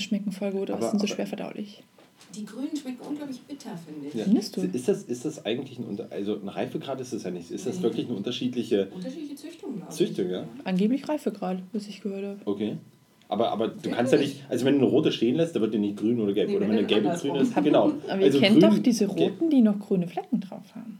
[0.00, 1.82] schmecken voll gut, aber, Aber- sind so schwer verdaulich.
[2.36, 4.14] Die grünen schmecken unglaublich bitter, finde ich.
[4.14, 4.24] Ja.
[4.24, 4.60] Findest du?
[4.62, 7.50] Ist das, ist das eigentlich ein Unter also ein Reifegrad ist das ja nicht.
[7.50, 7.82] Ist das Nee.
[7.84, 9.96] wirklich eine unterschiedliche Unterschiedliche Züchtungen, glaube ich.
[9.96, 10.44] Züchtung, ja?
[10.64, 12.38] Angeblich Reifegrad, was ich gehört habe.
[12.44, 12.76] Okay.
[13.30, 15.74] Aber, aber du kannst ja nicht, also wenn du eine rote stehen lässt, dann wird
[15.74, 16.48] die nicht grün oder gelb.
[16.48, 17.92] Nee, oder wenn eine gelbe grün ist, genau.
[18.08, 20.98] Aber ihr Also kennt grün- doch diese roten, die noch grüne Flecken drauf haben.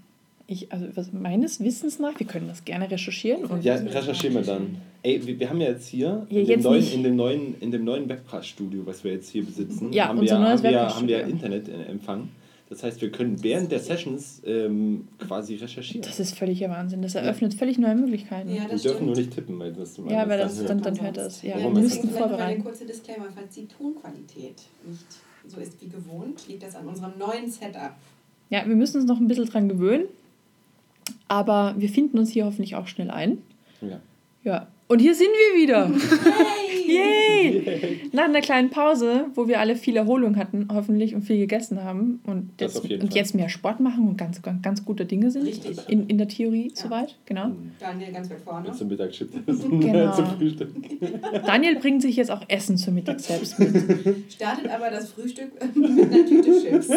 [0.50, 3.44] Ich, also was, meines Wissens nach, wir können das gerne recherchieren.
[3.44, 4.78] Und Ja, recherchieren wir dann.
[5.02, 7.60] Ey, wir, wir haben ja jetzt hier Ja, in, jetzt dem neuen, in dem neuen,
[7.60, 11.06] in dem neuen Webcast-Studio, was wir jetzt hier besitzen, Ja, haben, wir, haben, wir, haben
[11.06, 12.30] wir Internetempfang.
[12.70, 16.00] Das heißt, wir können während der Sessions ähm, quasi recherchieren.
[16.02, 17.02] das ist völliger Wahnsinn.
[17.02, 18.48] Das eröffnet völlig neue Möglichkeiten.
[18.48, 19.06] Ja, wir das dürfen stimmt.
[19.06, 21.42] nur nicht tippen, weil das Ja, aber das- dann, dann- dann hört das.
[21.42, 22.62] Ja, Ja, wir mal vorbereiten.
[22.62, 25.06] der kurze Disclaimer, falls die Tonqualität nicht
[25.46, 27.92] so ist wie gewohnt, liegt das an unserem neuen Setup.
[28.50, 30.06] Ja, wir müssen uns noch ein bisschen dran gewöhnen.
[31.28, 33.38] Aber wir finden uns hier hoffentlich auch schnell ein.
[33.80, 34.00] ja.
[34.44, 34.68] Ja.
[34.90, 35.90] Und hier sind wir wieder.
[36.86, 38.00] Yay!
[38.12, 42.20] Nach einer kleinen Pause, wo wir alle viel Erholung hatten, hoffentlich, und viel gegessen haben
[42.24, 45.44] und jetzt, und jetzt mehr Sport machen und ganz, ganz, ganz gute Dinge sind.
[45.46, 45.78] Richtig.
[45.88, 46.82] In, in der Theorie Ja.
[46.84, 47.50] soweit, genau.
[47.78, 48.72] Daniel ganz weit vorne.
[48.72, 50.12] Zum Mittagschips essen, Genau.
[50.14, 50.70] zum Frühstück.
[51.44, 54.32] Daniel bringt sich jetzt auch Essen zum Mittag selbst mit.
[54.32, 56.88] Startet aber das Frühstück mit einer Tüte Chips.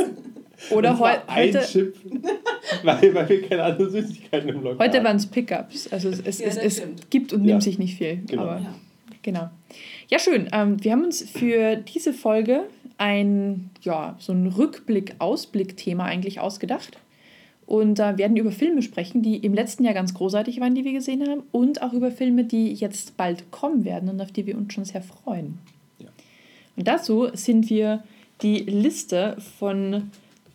[0.69, 1.19] Oder heu ein
[1.53, 1.95] heute, Chip,
[2.83, 5.87] weil, weil wir keine anderen Süßigkeiten im Lokal heute waren es Pickups.
[5.91, 7.51] Also es, es, Ja, es, es gibt und Ja.
[7.51, 8.21] nimmt sich nicht viel.
[8.27, 8.43] Genau.
[8.43, 8.75] Aber Ja.
[9.23, 9.49] Genau.
[10.09, 10.49] Ja, schön.
[10.51, 12.63] Ähm, wir haben uns für diese Folge
[12.97, 16.97] ein, ja, so ein Rückblick-Ausblick-Thema eigentlich ausgedacht.
[17.67, 20.91] Und äh, werden über Filme sprechen, die im letzten Jahr ganz großartig waren, die wir
[20.93, 21.43] gesehen haben.
[21.51, 24.85] Und auch über Filme, die jetzt bald kommen werden und auf die wir uns schon
[24.85, 25.57] sehr freuen.
[25.99, 26.07] Ja.
[26.75, 28.03] Und dazu sind wir
[28.41, 30.09] die Liste von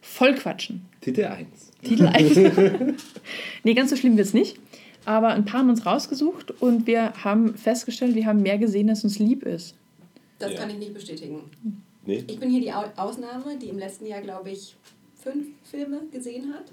[0.00, 0.82] voll quatschen.
[1.00, 1.46] Titel 1.
[1.82, 2.36] Titel 1.
[3.64, 4.56] nee, ganz so schlimm wird es nicht.
[5.06, 9.04] Aber ein paar haben uns rausgesucht und wir haben festgestellt, wir haben mehr gesehen, als
[9.04, 9.74] uns lieb ist.
[10.38, 10.60] Das Ja.
[10.60, 11.40] kann ich nicht bestätigen.
[12.06, 12.24] Nee?
[12.26, 14.74] Ich bin hier die Au- Ausnahme, die im letzten Jahr, glaube ich,
[15.22, 16.64] fünf Filme gesehen hat.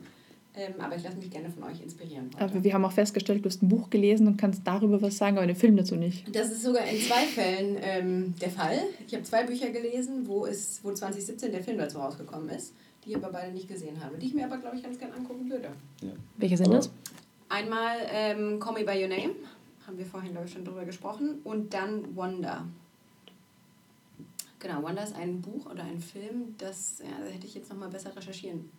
[0.54, 2.30] Ähm, aber ich lasse mich gerne von euch inspirieren.
[2.34, 2.44] heute.
[2.44, 5.38] Aber wir haben auch festgestellt, du hast ein Buch gelesen und kannst darüber was sagen,
[5.38, 6.36] aber den Film dazu nicht.
[6.36, 8.80] Das ist sogar in zwei Fällen ähm, der Fall.
[9.08, 12.74] Ich habe zwei Bücher gelesen, wo, es, wo 2017 der Film dazu rausgekommen ist,
[13.06, 15.14] die ich aber beide nicht gesehen habe, die ich mir aber, glaube ich, ganz gerne
[15.16, 15.70] angucken würde.
[16.02, 16.12] Ja.
[16.38, 16.92] Welche sind Aber- das?
[17.48, 19.36] Einmal ähm, Call Me By Your Name,
[19.86, 22.66] haben wir vorhin, glaube ich, schon drüber gesprochen, und dann Wonder.
[24.60, 28.16] Genau, Wonder ist ein Buch oder ein Film, das, ja, hätte ich jetzt nochmal besser
[28.16, 28.70] recherchieren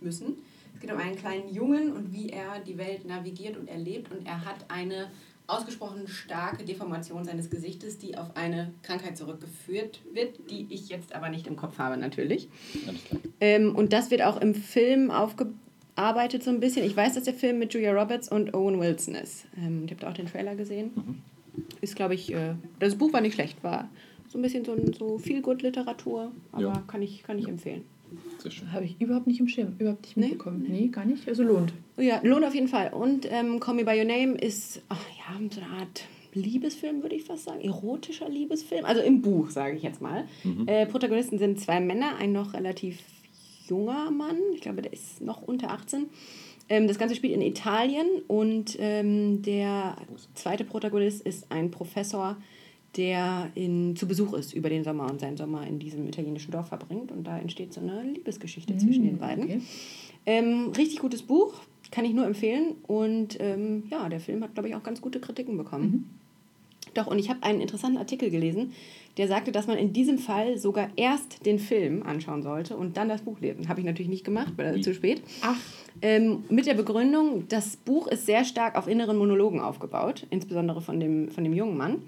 [0.00, 0.36] müssen.
[0.74, 4.10] Es geht um einen kleinen Jungen und wie er die Welt navigiert und erlebt.
[4.10, 5.10] Und er hat eine
[5.46, 11.28] ausgesprochen starke Deformation seines Gesichtes, die auf eine Krankheit zurückgeführt wird, die ich jetzt aber
[11.28, 12.48] nicht im Kopf habe, natürlich.
[13.40, 16.84] Ähm, und das wird auch im Film aufgearbeitet so ein bisschen.
[16.86, 19.46] Ich weiß, dass der Film mit Julia Roberts und Owen Wilson ist.
[19.58, 21.20] Ähm, ich habe da auch den Trailer gesehen.
[21.80, 23.88] Ist, glaube ich, äh, das Buch war nicht schlecht, war
[24.28, 26.82] so ein bisschen so, ein- so viel gut Literatur, aber Ja.
[26.86, 27.84] kann, ich, kann ich empfehlen.
[28.72, 30.28] Habe ich überhaupt nicht im Schirm, überhaupt nicht Nee?
[30.28, 30.66] mitbekommen.
[30.68, 31.28] Nee, gar nicht.
[31.28, 31.72] Also lohnt.
[31.98, 32.92] Oh Ja, lohnt auf jeden Fall.
[32.92, 37.16] Und ähm, Call Me By Your Name ist ach, ja, so eine Art Liebesfilm, würde
[37.16, 37.60] ich fast sagen.
[37.60, 38.84] Erotischer Liebesfilm.
[38.84, 40.26] Also im Buch, sage ich jetzt mal.
[40.66, 42.98] Äh, Protagonisten sind zwei Männer, ein noch relativ
[43.68, 44.36] junger Mann.
[44.54, 46.06] Ich glaube, der ist noch unter 18.
[46.68, 49.96] Ähm, das Ganze spielt in Italien und ähm, der
[50.34, 52.36] zweite Protagonist ist ein Professor,
[52.96, 56.68] der in, zu Besuch ist über den Sommer und seinen Sommer in diesem italienischen Dorf
[56.68, 57.12] verbringt.
[57.12, 59.44] Und da entsteht so eine Liebesgeschichte zwischen den beiden.
[59.44, 59.60] Okay.
[60.26, 61.54] Ähm, richtig gutes Buch,
[61.90, 62.74] kann ich nur empfehlen.
[62.86, 66.10] Und ähm, ja, der Film hat, glaube ich, auch ganz gute Kritiken bekommen.
[66.94, 68.72] Doch, und ich habe einen interessanten Artikel gelesen,
[69.16, 73.08] der sagte, dass man in diesem Fall sogar erst den Film anschauen sollte und dann
[73.08, 73.68] das Buch lesen.
[73.68, 75.22] Habe ich natürlich nicht gemacht, weil das zu spät.
[75.42, 75.56] Ach,
[76.02, 80.98] Ähm, mit der Begründung, das Buch ist sehr stark auf inneren Monologen aufgebaut, insbesondere von
[80.98, 82.02] dem, von dem jungen Mann.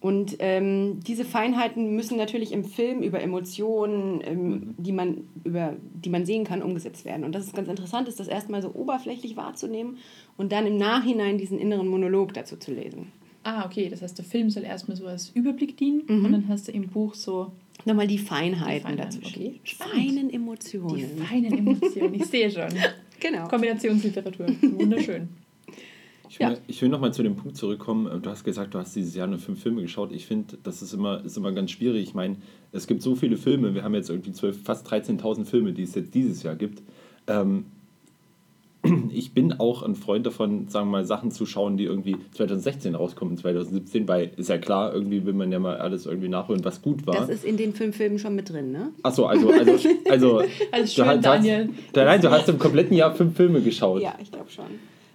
[0.00, 6.08] Und ähm, diese Feinheiten müssen natürlich im Film über Emotionen, ähm, die, man, über, die
[6.08, 7.22] man sehen kann, umgesetzt werden.
[7.24, 9.98] Und das ist ganz interessant, ist das erstmal so oberflächlich wahrzunehmen
[10.38, 13.12] und dann im Nachhinein diesen inneren Monolog dazu zu lesen.
[13.44, 13.88] ah, okay.
[13.90, 16.24] Das heißt, der Film soll erstmal so als Überblick dienen Mhm.
[16.24, 17.52] und dann hast du im Buch so
[17.86, 19.38] Nochmal die Feinheiten, Die Feinheiten, dazwischen.
[19.42, 19.60] okay.
[19.64, 20.96] Feinen Emotionen.
[20.96, 22.14] die feinen Emotionen.
[22.14, 22.68] Ich sehe schon.
[23.20, 23.48] genau.
[23.48, 24.46] Kombinationsliteratur.
[24.62, 25.28] Wunderschön.
[26.30, 26.50] Ich Ja.
[26.50, 28.22] will, ich will nochmal zu dem Punkt zurückkommen.
[28.22, 30.12] Du hast gesagt, du hast dieses Jahr nur fünf Filme geschaut.
[30.12, 32.04] Ich finde, das ist immer, ist immer ganz schwierig.
[32.04, 32.36] Ich meine,
[32.70, 33.74] es gibt so viele Filme.
[33.74, 36.84] Wir haben jetzt irgendwie 12, fast 13.000 Filme, die es jetzt dieses Jahr gibt.
[37.26, 37.66] Ähm,
[39.10, 42.94] ich bin auch ein Freund davon, sagen wir mal, Sachen zu schauen, die irgendwie 2016
[42.94, 46.80] rauskommen, 2017, weil ist ja klar, irgendwie will man ja mal alles irgendwie nachholen, was
[46.80, 47.16] gut war.
[47.16, 48.92] Das ist in den fünf Filmen schon mit drin, ne?
[49.02, 49.72] Achso, also, also,
[50.08, 50.38] also,
[50.72, 51.70] du schön, hast, Daniel.
[51.88, 54.00] Hast, nein, du hast im kompletten Jahr fünf Filme geschaut.
[54.00, 54.66] Ja, ich glaube schon.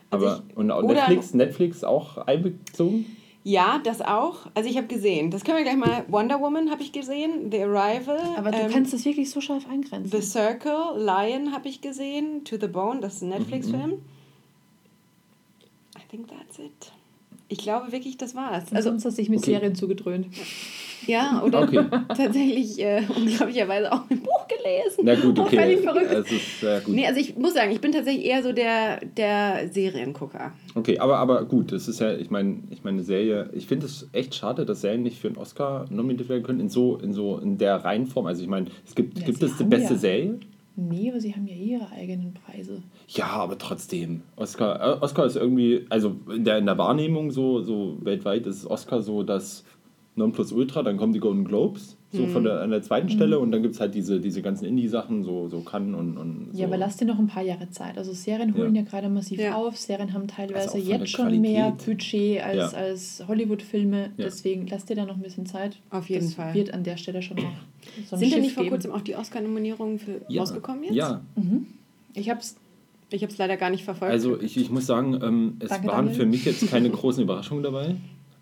[0.09, 3.05] Also Aber, ich, und auch Netflix, Netflix auch einbezogen?
[3.43, 4.47] Ja, das auch.
[4.55, 5.29] Also ich habe gesehen.
[5.29, 6.03] Das können wir gleich mal.
[6.07, 7.51] Wonder Woman habe ich gesehen.
[7.51, 8.19] The Arrival.
[8.37, 10.09] Aber du ähm, kannst das wirklich so scharf eingrenzen.
[10.09, 12.43] The Circle, Lion habe ich gesehen.
[12.45, 14.01] To the Bone, das ist ein Netflix-Film.
[15.95, 16.91] I think that's it.
[17.47, 18.73] Ich glaube wirklich, das war's.
[18.73, 19.51] also, sonst hast du dich mit Okay.
[19.51, 20.27] Serien zugedröhnt.
[21.05, 21.83] ja, oder Okay.
[22.09, 25.01] tatsächlich äh, unglaublicherweise auch ein Buch gelesen.
[25.03, 25.57] Na gut, okay.
[25.57, 26.11] völlig verrückt.
[26.11, 26.95] Es ist sehr gut.
[26.95, 30.53] Nee, also ich muss sagen, ich bin tatsächlich eher so der, der Seriengucker.
[30.73, 33.85] Okay, aber, aber gut, das ist ja, ich meine, ich meine, eine Serie, ich finde
[33.85, 37.13] es echt schade, dass Serien nicht für einen Oscar nominiert werden können, in so, in
[37.13, 38.25] so, in der Reihenform.
[38.25, 40.39] Also ich meine, es gibt, Ja, gibt es die beste ja- Serie?
[40.77, 42.83] Nee, aber sie haben ja ihre eigenen Preise.
[43.07, 44.23] Ja, aber trotzdem.
[44.35, 49.01] Oscar, Oscar ist irgendwie, also in der, in der Wahrnehmung so, so weltweit ist Oscar
[49.01, 49.63] so das
[50.15, 53.61] Nonplusultra, dann kommen die Golden Globes, so von der, an der zweiten Stelle und dann
[53.61, 56.59] gibt es halt diese, diese ganzen Indie-Sachen, so, so Cannes und, und so.
[56.59, 57.97] Ja, aber lass dir noch ein paar Jahre Zeit.
[57.97, 58.81] Also Serien holen Ja.
[58.81, 59.55] ja, gerade massiv Ja.
[59.55, 59.77] auf.
[59.77, 61.71] Serien haben teilweise Also jetzt schon mehr.
[61.85, 62.77] Budget als, Ja.
[62.77, 64.11] als Hollywood-Filme.
[64.17, 64.25] Ja.
[64.25, 65.77] Deswegen lass dir da noch ein bisschen Zeit.
[65.89, 66.53] Auf jeden das Fall.
[66.53, 67.43] wird an der Stelle schon noch
[68.09, 68.73] so ein Sind denn nicht vor geben.
[68.75, 69.99] kurzem auch die Oscar-Nominierungen
[70.35, 70.95] rausgekommen jetzt?
[70.95, 71.21] Ja,
[72.13, 72.55] Ich hab's.
[73.11, 74.11] Ich habe es leider gar nicht verfolgt.
[74.11, 76.15] Also ich, ich muss sagen, ähm, es Danke, waren Daniel.
[76.21, 77.95] für mich jetzt keine großen Überraschungen dabei.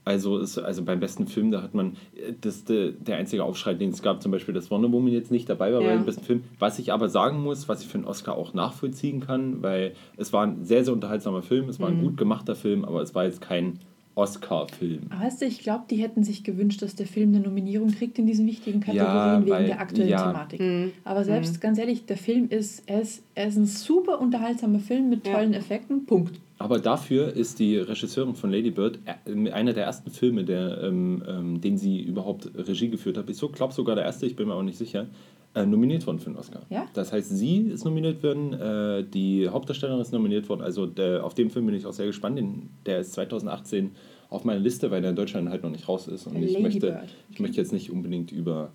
[0.06, 3.74] Also, es, also beim besten Film, da hat man, äh, das, der, der einzige Aufschrei,
[3.74, 5.96] den es gab, zum Beispiel, dass Wonder Woman jetzt nicht dabei war Ja.
[5.96, 6.44] beim besten Film.
[6.60, 10.34] Was ich aber sagen muss, was ich für einen Oscar auch nachvollziehen kann, weil es
[10.34, 11.98] war ein sehr, sehr unterhaltsamer Film, es war Mhm.
[12.00, 13.80] ein gut gemachter Film, aber es war jetzt kein
[14.16, 15.02] Oscar-Film.
[15.20, 18.28] Weißt du, ich glaube, die hätten sich gewünscht, dass der Film eine Nominierung kriegt in
[18.28, 20.28] diesen wichtigen Kategorien Ja, wegen weil- der aktuellen ja.
[20.28, 20.60] Thematik.
[20.60, 20.92] Mhm.
[21.04, 25.10] Aber selbst, ganz ehrlich, der Film ist, er ist, er ist ein super unterhaltsamer Film
[25.10, 25.34] mit Ja.
[25.34, 26.06] tollen Effekten.
[26.06, 26.40] Punkt.
[26.64, 31.22] Aber dafür ist die Regisseurin von Lady Bird äh, einer der ersten Filme, der, ähm,
[31.28, 33.30] ähm, den sie überhaupt Regie geführt hat.
[33.30, 35.08] Ich so, glaube sogar der erste, ich bin mir auch nicht sicher,
[35.56, 36.62] äh, nominiert worden für den Oscar.
[36.70, 36.86] Ja?
[36.94, 40.62] Das heißt, sie ist nominiert worden, äh, die Hauptdarstellerin ist nominiert worden.
[40.62, 42.38] Also der, auf dem Film bin ich auch sehr gespannt.
[42.38, 43.92] Den, der ist 2018
[44.30, 46.28] auf meiner Liste, weil der in Deutschland halt noch nicht raus ist.
[46.28, 47.14] Und ich Lady möchte, Bird.
[47.30, 48.72] ich möchte jetzt nicht unbedingt über,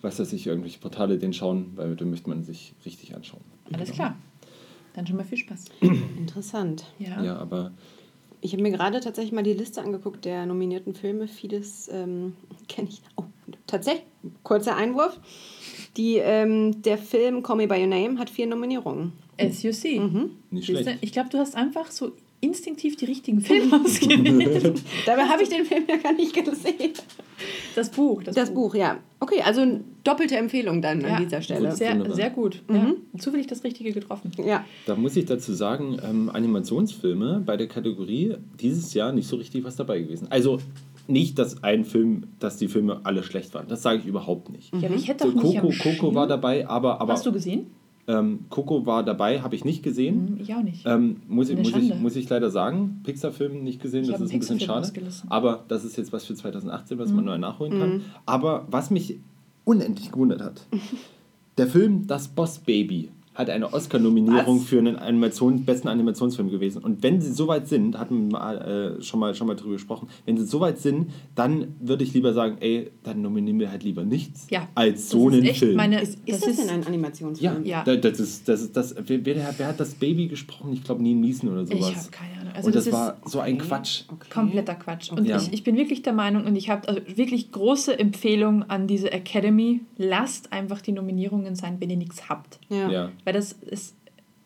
[0.00, 3.42] was weiß ich, irgendwelche Portale den schauen, weil den möchte man sich richtig anschauen.
[3.72, 4.14] Alles klar.
[4.98, 5.66] Dann schon mal viel Spaß.
[6.18, 6.86] Interessant.
[6.98, 7.22] Ja.
[7.22, 7.70] Ja, aber
[8.40, 11.28] Ich habe mir gerade tatsächlich mal die Liste angeguckt der nominierten Filme.
[11.28, 12.32] Vieles ähm,
[12.68, 13.00] kenne ich.
[13.14, 13.22] Oh,
[13.68, 14.02] tatsächlich,
[14.42, 15.20] kurzer Einwurf.
[15.96, 19.12] Die, ähm, der Film Call Me By Your Name hat vier Nominierungen.
[19.40, 20.00] As you see.
[20.50, 20.98] nicht Siehste, schlecht.
[21.02, 22.10] Ich glaube, du hast einfach so
[22.40, 24.80] instinktiv die richtigen Filme ausgewählt.
[25.06, 26.92] Dabei habe ich den Film ja gar nicht gesehen.
[27.74, 28.22] Das Buch.
[28.24, 28.98] Das Buch, ja.
[29.20, 31.72] Okay, also eine doppelte Empfehlung dann Ja, an dieser Stelle.
[31.72, 32.16] Sehr, Wunderbar.
[32.16, 32.62] sehr gut.
[32.72, 32.92] Ja.
[33.18, 34.30] Zufällig das Richtige getroffen.
[34.44, 34.64] Ja.
[34.86, 39.64] Da muss ich dazu sagen, ähm, Animationsfilme bei der Kategorie dieses Jahr nicht so richtig
[39.64, 40.28] was dabei gewesen.
[40.30, 40.58] Also
[41.06, 43.66] nicht, dass ein Film, dass die Filme alle schlecht waren.
[43.68, 44.74] Das sage ich überhaupt nicht.
[44.74, 47.32] Ja, aber ich hätte So, doch nicht Coco, Coco war dabei, aber, aber Hast du
[47.32, 47.66] gesehen?
[48.08, 50.28] Ähm, Coco war dabei, habe ich nicht gesehen.
[50.28, 50.84] Hm, Ich auch nicht.
[50.86, 54.32] Ähm, muss, ich, muss, ich, muss ich leider sagen, Pixar-Film nicht gesehen, Ich das ist
[54.32, 54.90] ein bisschen schade.
[55.28, 57.16] Aber das ist jetzt was für 2018, was Mhm.
[57.16, 58.00] man neu nachholen kann.
[58.26, 59.18] Aber was mich
[59.64, 60.66] unendlich gewundert hat,
[61.58, 66.82] der Film Das Boss Baby hat eine Oscar-Nominierung für einen Animation, besten Animationsfilm gewesen.
[66.82, 70.08] Und wenn sie soweit sind, hatten wir mal, äh, schon, mal, schon mal drüber gesprochen,
[70.26, 74.04] wenn sie soweit sind, dann würde ich lieber sagen, ey, dann nominieren wir halt lieber
[74.04, 75.76] nichts Ja, als so das ist einen echt Film.
[75.76, 77.64] meine- Ist, ist das, denn ein Animationsfilm?
[77.64, 77.84] ja, Ja.
[77.84, 80.72] da- Das ist, das ist, das, wer, wer, wer hat das Baby gesprochen?
[80.72, 81.96] Ich glaube, Liam Neeson oder Ich sowas.
[81.96, 82.52] habe keine Ahnung.
[82.54, 83.66] Also und das, das, war ist so ein okay.
[83.68, 84.02] Quatsch.
[84.12, 84.28] Okay.
[84.32, 85.12] kompletter Quatsch.
[85.12, 85.36] Und Ja.
[85.36, 89.12] ich, ich bin wirklich der Meinung, und ich habe also wirklich große Empfehlung an diese
[89.12, 92.58] Academy, lasst einfach die Nominierungen sein, wenn ihr nichts habt.
[92.68, 92.90] Ja.
[92.90, 93.10] Ja.
[93.28, 93.94] Weil das ist,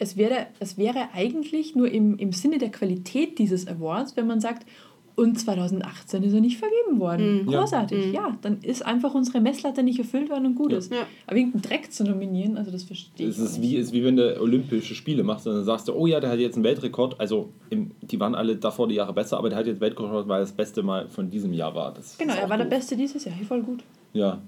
[0.01, 4.41] es wäre, es wäre eigentlich nur im, im Sinne der Qualität dieses Awards, wenn man
[4.41, 4.67] sagt,
[5.15, 7.49] und 2018 ist er nicht vergeben worden.
[7.49, 7.61] Ja.
[7.61, 8.37] Großartig, ja.
[8.43, 10.91] Dann ist einfach unsere Messlatte nicht erfüllt worden und gut ist.
[10.91, 11.07] Ja.
[11.29, 13.71] Aber irgendeinen Dreck zu nominieren, also das verstehe ich Es ist nicht.
[13.71, 16.31] wie, ist wie wenn du Olympische Spiele machst und dann sagst du, oh ja, der
[16.31, 17.21] hat jetzt einen Weltrekord.
[17.21, 20.41] Also im, die waren alle davor die Jahre besser, aber der hat jetzt Weltrekord, weil
[20.41, 21.95] das Beste Mal von diesem Jahr war.
[21.95, 22.79] Das Genau, er war der doof.
[22.79, 23.37] Beste dieses Jahr.
[23.47, 23.85] Voll gut.
[24.13, 24.43] Ja,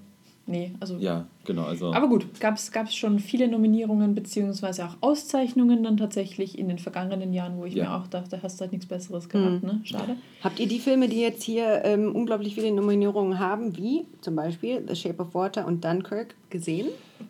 [0.47, 0.97] Nee, also.
[0.97, 1.63] ja, genau.
[1.63, 6.79] Also Aber gut, gab es schon viele Nominierungen beziehungsweise auch Auszeichnungen dann tatsächlich in den
[6.79, 7.83] vergangenen Jahren, wo ich Ja.
[7.85, 9.81] mir auch dachte, hast halt nichts Besseres gehabt, ne?
[9.83, 10.17] Schade.
[10.43, 14.83] Habt ihr die Filme, die jetzt hier ähm, unglaublich viele Nominierungen haben, wie zum Beispiel
[14.87, 16.87] The Shape of Water und Dunkirk, gesehen.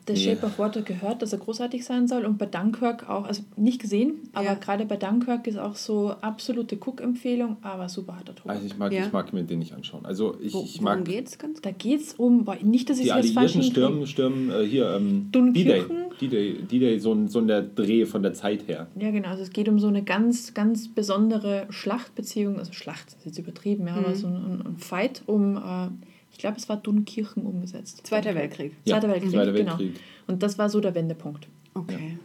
[0.08, 0.20] The Nee.
[0.20, 3.80] Shape of Water gehört, dass er großartig sein soll und bei Dunkirk auch, also nicht
[3.80, 4.54] gesehen, aber Ja.
[4.56, 8.56] gerade bei Dunkirk ist auch so absolute Cook-Empfehlung, aber super harter Tobak.
[8.56, 9.06] Also ich mag, Ja.
[9.06, 10.06] ich mag mir den nicht anschauen.
[10.06, 11.62] Also ich, Wo, ich worum mag geht's ganz?
[11.62, 15.30] Da geht es um, boah, nicht, dass ich jetzt falsch stürmen, stürmen äh, hier ähm,
[15.32, 15.84] D-Day.
[16.22, 18.88] D-Day, D-Day so, ein, so ein der Dreh von der Zeit her.
[19.00, 19.30] Ja, genau.
[19.30, 23.88] Also es geht um so eine ganz, ganz besondere Schlachtbeziehung, also Schlacht ist jetzt übertrieben,
[23.88, 24.00] ja, Mhm.
[24.06, 25.88] aber so ein, ein Fight um, äh,
[26.32, 28.06] ich glaube, es war Dunkirchen umgesetzt.
[28.08, 28.34] Zweiter.
[28.36, 28.74] Weltkrieg.
[28.86, 29.78] Zweiter Ja, Weltkrieg, Zweiter genau.
[29.80, 30.00] Weltkrieg.
[30.28, 31.48] Und das war so der Wendepunkt.
[31.74, 32.18] Okay.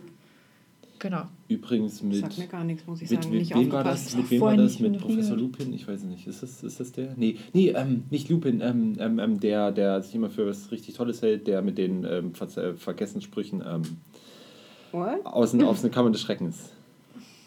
[1.01, 1.23] Genau.
[1.49, 2.17] Übrigens mit.
[2.17, 3.33] Sagt mir gar nichts, muss ich Mit, sagen.
[3.35, 4.15] mit nicht wem war das?
[4.15, 4.79] Mit wem war das?
[4.79, 5.41] Mit Professor gehört.
[5.59, 5.73] Lupin?
[5.73, 6.27] Ich weiß es nicht.
[6.27, 7.15] Ist das, ist das der?
[7.17, 8.61] Nee, nee ähm, nicht Lupin.
[8.61, 12.05] Ähm, ähm, ähm, der, der sich immer für was richtig Tolles hält, der mit den
[12.05, 13.83] ähm, Ver Vergessenssprüchen ähm,
[14.93, 15.25] What?
[15.25, 16.71] aus, den- aus den Kammern des Schreckens.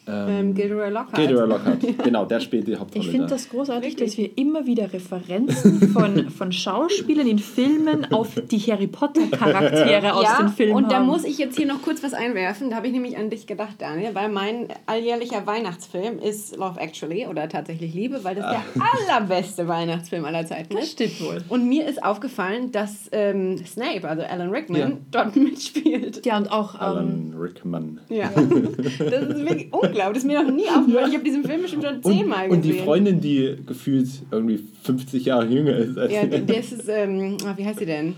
[0.06, 1.16] Ähm, Gilderoy Lockhart.
[1.16, 1.78] Gilderoy Lockhart.
[2.04, 3.36] Genau, der spielt die Hauptrolle Ich finde da.
[3.36, 4.10] das großartig, Wirklich?
[4.10, 10.14] dass wir immer wieder Referenzen von, von Schauspielern in Filmen auf die Harry Potter Charaktere
[10.14, 11.06] aus ja, den Filmen und da haben.
[11.06, 12.70] muss ich jetzt hier noch kurz was einwerfen.
[12.70, 17.28] Da habe ich nämlich an dich gedacht, Daniel, weil mein alljährlicher Weihnachtsfilm ist Love Actually
[17.28, 18.62] oder tatsächlich Liebe, weil das der
[19.10, 20.92] allerbeste Weihnachtsfilm aller Zeiten Das ist.
[20.94, 21.38] stimmt wohl.
[21.50, 24.92] Und mir ist aufgefallen, dass ähm, Snape, also Alan Rickman, Ja.
[25.12, 26.26] dort mitspielt.
[26.26, 28.00] Ja, und auch ähm, Alan Rickman.
[28.10, 28.30] Ja.
[28.36, 29.93] Das ist wirklich unglaublich.
[29.94, 31.08] Das ist mir noch nie aufgefallen.
[31.10, 32.52] Ich habe diesen Film bestimmt schon zehnmal gesehen.
[32.52, 35.98] und die Freundin, die gefühlt irgendwie 50 Jahre jünger ist.
[35.98, 38.16] Als Ja, das ist, ähm, ah, wie heißt sie denn?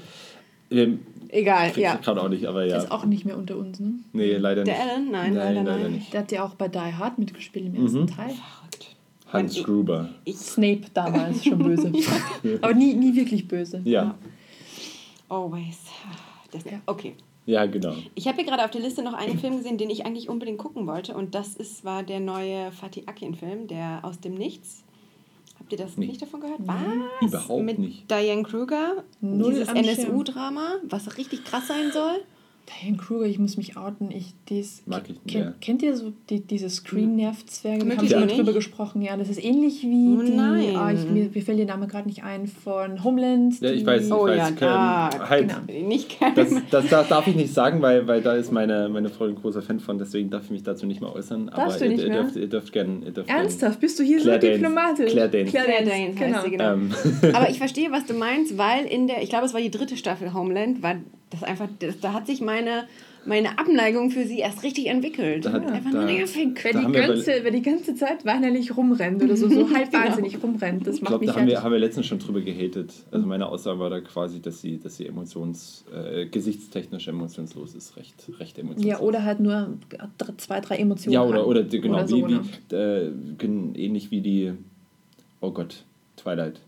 [0.72, 1.96] ähm, Egal, ja.
[1.96, 2.78] gerade auch nicht, aber ja.
[2.78, 3.94] ist auch nicht mehr unter uns, ne?
[4.14, 4.76] Nee, leider nicht.
[4.78, 5.12] Der Alan?
[5.12, 5.92] Nein, leider nein.
[5.94, 6.14] nicht.
[6.14, 8.08] Der hat ja auch bei Die Hard mitgespielt im ersten Mhm.
[8.08, 8.34] Teil.
[9.34, 10.10] Hans Gruber.
[10.24, 11.92] Ich, Snape damals schon böse.
[12.62, 13.82] Aber nie, nie wirklich böse.
[13.84, 14.16] Ja,
[15.28, 15.80] always.
[16.52, 16.80] Das, Ja.
[16.86, 17.16] okay.
[17.46, 17.94] Ja, genau.
[18.16, 20.58] Ich habe hier gerade auf der Liste noch einen Film gesehen, den ich eigentlich unbedingt
[20.58, 21.16] gucken wollte.
[21.16, 24.84] Und das ist, war der neue Fatih Akin-Film, der aus dem Nichts.
[25.60, 26.08] Habt ihr das Nee.
[26.08, 26.60] nicht davon gehört?
[26.66, 27.28] Was?
[27.30, 28.12] Überhaupt Mit nicht.
[28.12, 29.04] Diane Kruger.
[29.22, 29.70] Null dieses.
[29.70, 32.22] NSU-Drama, was richtig krass sein soll.
[32.82, 34.10] Diane Kruger, ich muss mich outen.
[34.10, 35.54] Ich, dies, Mag ich nicht, kennt, ja.
[35.62, 37.86] kennt ihr so die, diese Screen-Nerv-Zwerge?
[37.86, 39.02] Wir haben ich schon auch drüber gesprochen.
[39.04, 40.32] Ja, das ist ähnlich wie Oh die.
[40.36, 40.76] nein.
[40.76, 42.48] Ah, ich, mir, mir fällt der Name gerade nicht ein.
[42.48, 43.60] Von Homeland.
[43.62, 44.38] Ja, ich weiß, ich Oh weiß.
[44.38, 45.88] ja, da- halt, genau.
[45.88, 49.40] Nicht das, das, das darf ich nicht sagen, weil, weil da ist meine, meine Freundin
[49.42, 51.48] großer Fan von, deswegen darf ich mich dazu nicht mehr äußern.
[51.56, 52.22] Darfst aber du nicht ihr, ihr mehr?
[52.24, 53.12] dürft, ihr dürft gerne.
[53.12, 53.80] Dürft Ernsthaft?
[53.80, 54.58] Bist du hier Claire so Danes.
[54.60, 55.12] diplomatisch?
[55.12, 55.52] Claire Danes.
[55.52, 56.74] Claire Danes heißt sie, genau.
[56.74, 56.92] Ähm,
[57.34, 59.98] Aber ich verstehe, was du meinst, weil in der, ich glaube, es war die dritte
[59.98, 60.96] Staffel Homeland, war
[61.30, 62.88] das einfach, das, da hat sich meine,
[63.26, 65.44] meine Abneigung für sie erst richtig entwickelt.
[65.46, 66.50] Da hat- einfach da- nur nervig.
[66.62, 69.92] Wer Da die, wir ganze, wer die ganze Zeit weinerlich rumrennt oder so, so halb
[69.92, 71.64] wahnsinnig rumrennt, das ich macht glaube, mich da haben wir, fertig.
[71.66, 72.94] haben wir letztens schon drüber gehatet.
[73.12, 77.98] Also meine Aussage war da quasi, dass sie, dass sie emotions, äh, gesichtstechnisch emotionslos ist.
[77.98, 78.92] Recht, recht emotionslos.
[78.92, 79.78] Ja, oder halt nur
[80.38, 81.14] zwei, drei Emotionen.
[81.14, 82.42] Ja, oder, oder genau, Oder so, wie, ne?
[82.70, 84.54] wie, äh, gen- ähnlich wie die,
[85.42, 85.84] oh Gott,
[86.18, 86.60] Twilight.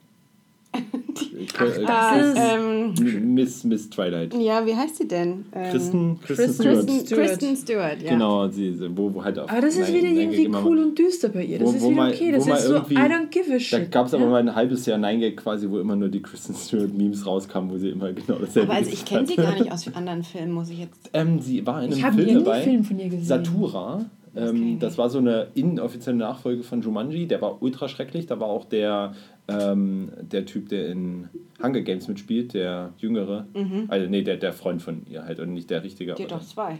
[0.73, 4.33] Äh, Ah, ist- ähm, Miss, Miss Twilight.
[4.39, 5.45] ja, wie heißt sie denn?
[5.53, 6.75] Ähm, Kristen, Kristen, Kristen Stewart.
[6.85, 7.27] Kristen, Stewart.
[7.27, 8.09] Kristen Stewart, ja.
[8.11, 9.49] Genau, sie, sie- wo, wo halt auf.
[9.49, 11.59] Aber das ist wieder nein, irgendwie immer- cool und düster bei ihr.
[11.59, 12.31] Das Wo- ist wo wieder okay.
[12.31, 13.91] Das ist so, I don't give a Da shit.
[13.91, 14.29] gab es aber ja?
[14.29, 17.71] mal ein halbes Jahr Nein Gag quasi, wo immer nur die Kristen Stewart Memes rauskamen,
[17.71, 20.51] wo sie immer genau dasselbe Aber also ich kenne sie gar nicht aus anderen Filmen,
[20.51, 21.09] muss ich jetzt.
[21.13, 22.61] Ähm, sie war in Ich einem habe Film nie einen dabei.
[22.61, 23.25] Film von ihr gesehen.
[23.25, 24.05] Satura.
[24.37, 27.27] Ähm, das war so eine inoffizielle Nachfolge von Jumanji.
[27.27, 28.27] Der war ultra schrecklich.
[28.27, 29.13] Da war auch der,
[29.47, 31.29] ähm, der Typ, der in
[31.61, 33.47] Hunger Games mitspielt, der Jüngere.
[33.87, 36.13] Also, nee, der, der Freund von ihr halt und nicht der richtige.
[36.13, 36.77] Die doch zwei.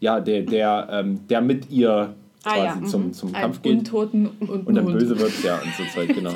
[0.00, 2.86] ja, der, der, ähm, der mit ihr Ah, quasi ja, mhm.
[2.86, 5.42] zum, zum Ein Kampf geht Untoten und, und dann böse wird.
[5.42, 6.34] Ja, und so Zeug, genau.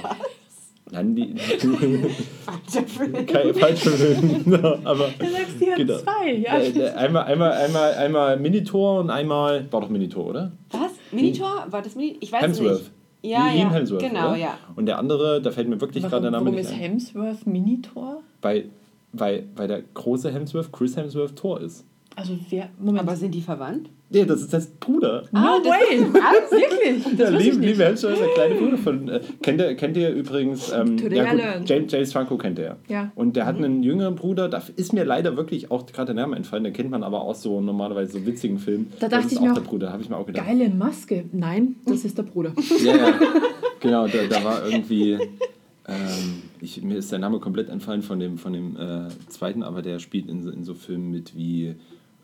[0.91, 1.35] Nein, die.
[1.39, 3.27] Falscher Film.
[3.27, 4.55] Kein falscher Film.
[4.85, 5.09] aber.
[5.19, 5.97] Du sagst, die hat Genau.
[5.99, 6.35] zwei.
[6.35, 6.59] Ja.
[6.59, 9.67] Äh, einmal, einmal, einmal, einmal Minitor und einmal.
[9.73, 10.53] War doch Minitor, oder?
[10.71, 10.93] Was?
[11.11, 11.67] Minitor?
[11.71, 12.19] War das Minitor?
[12.23, 12.79] Ich weiß es Hemsworth.
[12.81, 12.91] nicht.
[13.23, 13.73] Ja, Liam ja.
[13.73, 14.37] Hemsworth, genau, oder?
[14.37, 14.59] ja.
[14.77, 16.79] Und der andere, da fällt mir wirklich gerade der Name warum nicht ist ein.
[16.81, 18.23] Hemsworth Minitor?
[18.43, 18.67] Weil,
[19.13, 21.87] weil, weil der große Hemsworth Chris Hemsworth Thor ist.
[22.17, 22.69] Also wer.
[22.79, 23.01] Moment.
[23.01, 23.89] Aber sind die verwandt?
[24.15, 25.25] Nee, das ist sein Bruder.
[25.33, 26.01] no Ah, das- way!
[26.01, 27.17] Wirklich?
[27.17, 27.77] Der Das wusste ich Liam, nicht.
[27.79, 29.09] Liam Hemsworth ist der kleine Bruder von.
[29.09, 30.73] Äh, kennt, ihr, kennt ihr übrigens.
[30.73, 31.69] Ähm, Today ja, I gut, learned.
[31.69, 32.77] James, James Franco kennt er.
[32.89, 33.13] Ja.
[33.15, 36.37] Und der hat einen jüngeren Bruder, da ist mir leider wirklich auch gerade der Name
[36.37, 36.65] entfallen.
[36.65, 38.93] Den kennt man aber auch so normalerweise so witzigen Filmen.
[39.01, 40.47] Da das dachte ist ich auch mir der auch, Bruder, habe ich mir auch gedacht.
[40.47, 41.25] Geile Maske.
[41.33, 42.53] Nein, das ist der Bruder.
[42.85, 43.15] Ja, ja.
[43.81, 45.19] Genau, da, da war irgendwie.
[45.87, 49.83] Ähm, ich, mir ist der Name komplett entfallen von dem, von dem äh, zweiten, aber
[49.83, 51.75] der spielt in, so- in so Filmen mit wie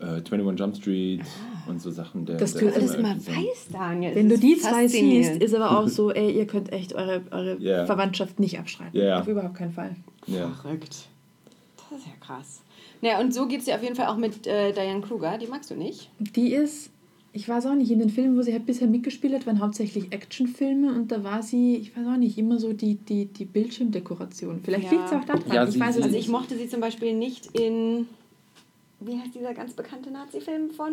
[0.00, 1.20] äh, 21 Jump Street
[1.68, 2.26] und so Sachen.
[2.26, 4.14] Der, Das der du Alles immer irgendwie so- weiß, Daniel.
[4.14, 7.22] Wenn du die ist zwei siehst, ist aber auch so, ey, ihr könnt echt eure,
[7.30, 7.86] eure Ja.
[7.86, 8.96] Verwandtschaft nicht abstreiten.
[8.98, 9.20] Ja, ja.
[9.20, 9.94] Auf überhaupt keinen Fall.
[10.26, 10.48] Ja.
[10.62, 11.08] Verrückt.
[11.90, 12.62] Das ist ja krass.
[13.02, 15.38] Naja, und so geht es dir auf jeden Fall auch mit äh, Diane Kruger.
[15.38, 16.10] Die magst du nicht?
[16.18, 16.90] Die ist,
[17.32, 20.12] ich weiß auch nicht, in den Filmen, wo sie halt bisher mitgespielt hat, waren hauptsächlich
[20.12, 24.60] Actionfilme und da war sie, ich weiß auch nicht, immer so die, die, die Bildschirmdekoration.
[24.62, 24.90] Vielleicht Ja.
[24.90, 26.26] liegt es auch daran, Ja, ich sie- weiß es sie- Also nicht.
[26.26, 28.06] ich mochte sie zum Beispiel nicht in
[29.00, 30.92] wie heißt dieser ganz bekannte Nazi-Film von.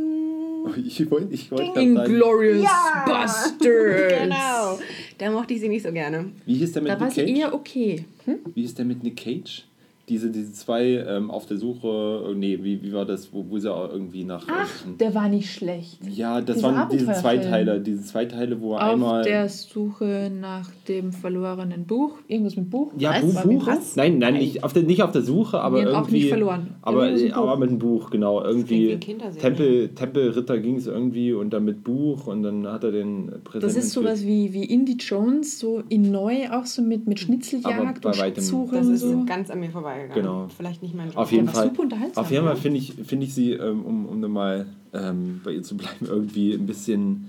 [0.86, 3.04] Ich wollte ich wollt Inglorious Ja!
[3.06, 3.60] Bastards.
[3.60, 4.80] Genau.
[5.18, 6.32] Da mochte ich sie nicht so gerne.
[6.46, 7.38] wie hieß der mit Da war Nick sie Cage?
[7.40, 8.06] eher okay.
[8.26, 8.40] Hm?
[8.54, 9.67] Wie hieß der mit Nick Cage?
[10.10, 13.70] Diese, diese zwei ähm, auf der Suche, nee, wie, wie war das, wo, wo sie
[13.74, 14.46] auch irgendwie nach.
[14.50, 14.54] Ach,
[14.86, 16.00] irgendwelchen- der war nicht schlecht.
[16.10, 17.22] ja, das dieser waren diese Abenteuerfilm.
[17.42, 19.24] Zweiteiler, diese Zweiteile, wo er Auf einmal.
[19.24, 22.14] der Suche nach dem verlorenen Buch.
[22.30, 22.94] Irgendwas mit Buch.
[22.98, 23.44] ja, Was?
[23.44, 23.68] Buch, Buch?
[23.96, 26.16] Nein, nein, nicht auf der, nicht auf der Suche, aber Nee, auch irgendwie.
[26.16, 26.76] nicht verloren.
[26.84, 28.42] Aber, mit aber mit einem Buch, genau.
[28.46, 28.98] Irgendwie.
[29.42, 33.60] Tempel, Tempelritter ging es irgendwie und dann mit Buch und dann hat er den Präsidenten.
[33.60, 38.02] Das ist sowas wie, wie Indie Jones, so in neu, auch so mit, mit Schnitzeljagd
[38.02, 39.26] bei und Schatzsuche Das und ist so.
[39.26, 40.24] ganz an mir vorbeigegangen.
[40.24, 40.48] Genau.
[40.56, 41.18] Vielleicht nicht mein Job.
[41.18, 41.70] Auf jeden Fall.
[42.18, 45.64] Auf jeden Fall finde ich, finde ich sie, ähm, um, um nochmal ähm, bei ihr
[45.64, 47.28] zu bleiben, irgendwie ein bisschen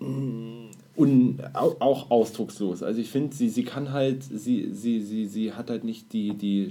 [0.00, 2.82] mm, un, au- auch ausdruckslos.
[2.82, 6.34] Also ich finde, sie, sie kann halt, sie, sie, sie, sie hat halt nicht die,
[6.34, 6.68] die,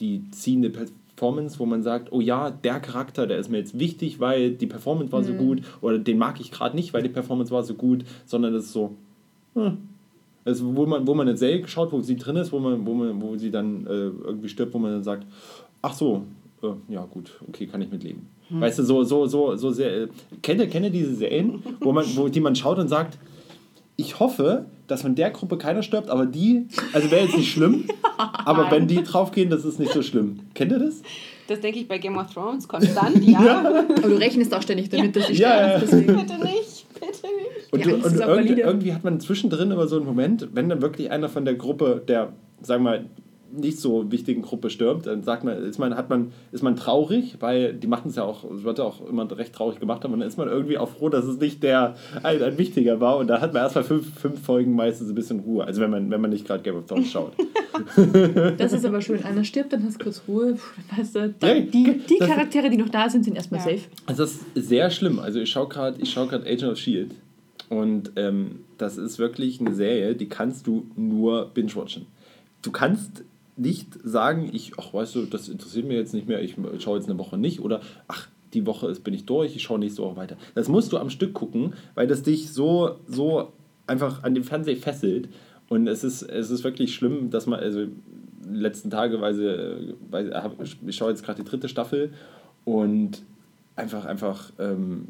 [0.00, 4.20] die ziehende Performance, wo man sagt, oh ja, der Charakter, der ist mir jetzt wichtig,
[4.20, 7.50] weil die Performance war so gut oder den mag ich gerade nicht, weil die Performance
[7.52, 8.94] war so gut, sondern das ist so,
[9.54, 9.78] hm,
[10.44, 12.94] also wo man, wo man eine Serie schaut, wo sie drin ist, wo, man, wo,
[12.94, 15.26] man, wo sie dann äh, irgendwie stirbt, wo man dann sagt,
[15.82, 16.24] ach so,
[16.62, 18.28] äh, ja gut, okay, kann ich mitleben.
[18.50, 20.04] Weißt du, so, so, so, so sehr.
[20.04, 20.08] Äh,
[20.40, 23.18] kennt, ihr, kennt ihr diese Serien, wo man, wo, die man schaut und sagt,
[23.96, 27.84] ich hoffe, dass von der Gruppe keiner stirbt, aber die, also wäre jetzt nicht schlimm,
[28.16, 30.40] aber wenn die draufgehen, das ist nicht so schlimm.
[30.54, 31.02] Kennt ihr das?
[31.48, 33.60] Das denke ich bei Game of Thrones konstant, ja.
[33.60, 36.06] Aber du rechnest auch ständig damit, dass sie Ja, sterben.
[36.06, 36.22] ja.
[36.22, 37.72] Bitte nicht, bitte nicht.
[37.72, 41.10] Und, du, und irgendwie, irgendwie hat man zwischendrin immer so einen Moment, wenn dann wirklich
[41.10, 43.04] einer von der Gruppe, der, sagen wir mal,
[43.50, 47.36] nicht so wichtigen Gruppe stirbt, dann sagt man, ist man, hat man, ist man traurig,
[47.40, 50.16] weil die machen es ja auch, es wird ja auch immer recht traurig gemacht, aber
[50.16, 53.26] dann ist man irgendwie auch froh, dass es nicht der ein, ein wichtiger war und
[53.28, 55.64] da hat man erstmal fünf, fünf Folgen meistens ein bisschen Ruhe.
[55.64, 57.32] Also wenn man, wenn man nicht gerade Game of Thrones schaut.
[58.58, 59.22] Das ist aber schön.
[59.24, 60.58] Einer stirbt, dann hast du kurz Ruhe.
[60.96, 63.66] Weißt du, Ja, die, die Charaktere, die noch da sind, sind erstmal Ja.
[63.66, 63.88] safe.
[64.06, 65.18] Also das ist sehr schlimm.
[65.20, 67.14] Also ich schaue gerade schau grad Agent of S.H.I.E.L.D.
[67.68, 72.06] und ähm, das ist wirklich eine Serie, die kannst du nur binge-watchen.
[72.62, 73.22] Du kannst
[73.58, 77.08] nicht sagen, ich, ach weißt du, das interessiert mich jetzt nicht mehr, ich schaue jetzt
[77.08, 80.16] eine Woche nicht oder ach, die Woche ist, bin ich durch, ich schaue nächste Woche
[80.16, 80.36] weiter.
[80.54, 83.52] Das musst du am Stück gucken, weil das dich so, so
[83.86, 85.28] einfach an den Fernseher fesselt.
[85.68, 87.86] Und es ist, es ist wirklich schlimm, dass man, also
[88.50, 90.32] letzten Tage, weil, weil
[90.86, 92.12] ich schaue jetzt gerade die dritte Staffel
[92.64, 93.22] und
[93.76, 95.08] einfach, einfach ähm,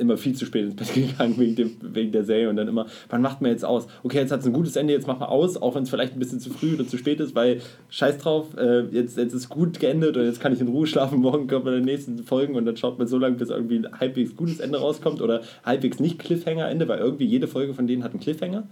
[0.00, 2.86] immer viel zu spät ins Bett gegangen wegen, dem, wegen der Serie und dann immer,
[3.08, 3.86] wann macht man jetzt aus?
[4.02, 6.14] Okay, jetzt hat es ein gutes Ende, jetzt machen wir aus, auch wenn es vielleicht
[6.14, 9.48] ein bisschen zu früh oder zu spät ist, weil scheiß drauf, äh, jetzt, jetzt ist
[9.48, 12.18] gut geendet und jetzt kann ich in Ruhe schlafen, morgen kommt man in den nächsten
[12.24, 15.42] Folgen und dann schaut man so lange, bis irgendwie ein halbwegs gutes Ende rauskommt oder
[15.64, 18.64] halbwegs nicht Cliffhanger-Ende, weil irgendwie jede Folge von denen hat einen Cliffhanger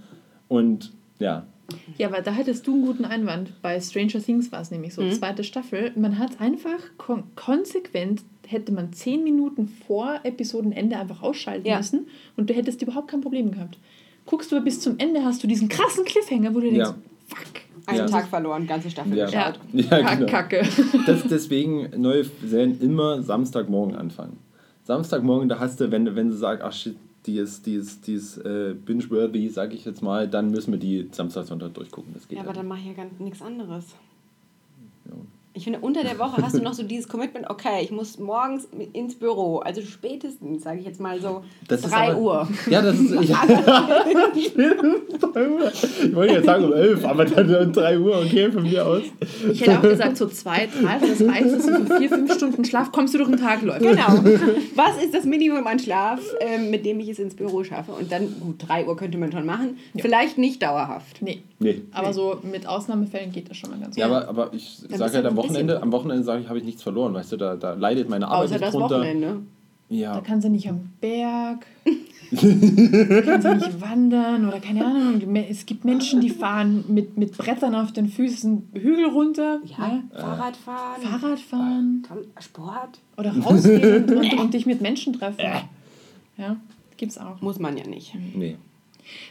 [0.49, 1.47] und ja,
[1.99, 3.53] Ja, aber da hattest du einen guten Einwand.
[3.61, 5.93] Bei Stranger Things war es nämlich so, zweite Staffel.
[5.97, 11.77] Man hat einfach kon konsequent, hätte man zehn Minuten vor Episodenende einfach ausschalten Ja.
[11.79, 13.79] müssen und du hättest überhaupt kein Problem gehabt.
[14.25, 16.95] Guckst du aber bis zum Ende, hast du diesen krassen Cliffhanger, wo du denkst, Ja.
[17.27, 17.47] fuck.
[17.87, 18.07] Einen Ja.
[18.07, 19.27] Tag verloren, ganze Staffel Ja.
[19.27, 19.61] geschaut.
[19.73, 20.27] Ja, Ja, genau.
[20.27, 20.63] Kacke.
[21.07, 24.39] das deswegen neue Serien immer Samstagmorgen anfangen.
[24.85, 26.97] Samstagmorgen, da hast du, wenn, wenn sie sagen, ach shit,
[27.29, 30.79] die ist, die ist, die ist äh, binge-worthy, sag ich jetzt mal, dann müssen wir
[30.79, 32.15] die Samstag, Sonntag durchgucken.
[32.15, 33.95] Das geht Ja, aber dann mache ich ja ganz nichts anderes.
[35.59, 35.61] Ja.
[35.61, 38.69] Ich finde, unter der Woche hast du noch so dieses Commitment, okay, ich muss morgens
[38.93, 42.49] ins Büro, also spätestens, sage ich jetzt mal so, Das ist 3 aber- Uhr.
[42.71, 43.11] Ja, das ist.
[43.29, 43.43] Ja.
[44.35, 49.03] ich wollte jetzt sagen um 11, aber dann um 3 Uhr, okay, von mir aus.
[49.51, 52.35] Ich hätte auch gesagt, so zwei, drei, weil das reicht, dass du so vier, fünf
[52.35, 53.83] Stunden Schlaf kommst du durch den Tag läufst.
[53.83, 54.07] Genau.
[54.75, 57.93] Was ist das Minimum an Schlaf, ähm, mit dem ich es ins Büro schaffe?
[57.93, 59.79] Und dann, gut, 3 Uhr könnte man schon machen.
[59.97, 61.21] Vielleicht nicht dauerhaft.
[61.21, 61.43] Nee.
[61.61, 61.83] Nee.
[61.93, 64.17] Aber so mit Ausnahmefällen geht das schon mal ganz Ja, gut.
[64.17, 66.65] aber, aber ich Dann sage am ein bisschen Wochenende, am Wochenende sage ich, habe ich
[66.65, 68.97] nichts verloren, weißt du, da, da leidet meine Arbeit Außer nicht das drunter.
[68.99, 69.27] Wochenende.
[69.91, 71.67] Da Ja, kann sie nicht am Berg,
[72.31, 75.35] da kann sie nicht wandern oder keine Ahnung.
[75.49, 80.03] Es gibt Menschen, die fahren mit, mit Brettern auf den Füßen Hügel runter, Ja, ne?
[80.15, 83.01] Fahrradfahren, Fahrrad fahren Toll, Sport.
[83.17, 85.41] oder rausgehen und, und, und dich mit Menschen treffen.
[86.37, 86.57] Ja,
[86.97, 87.41] gibt's auch.
[87.41, 88.15] Muss man ja nicht.
[88.35, 88.57] nee.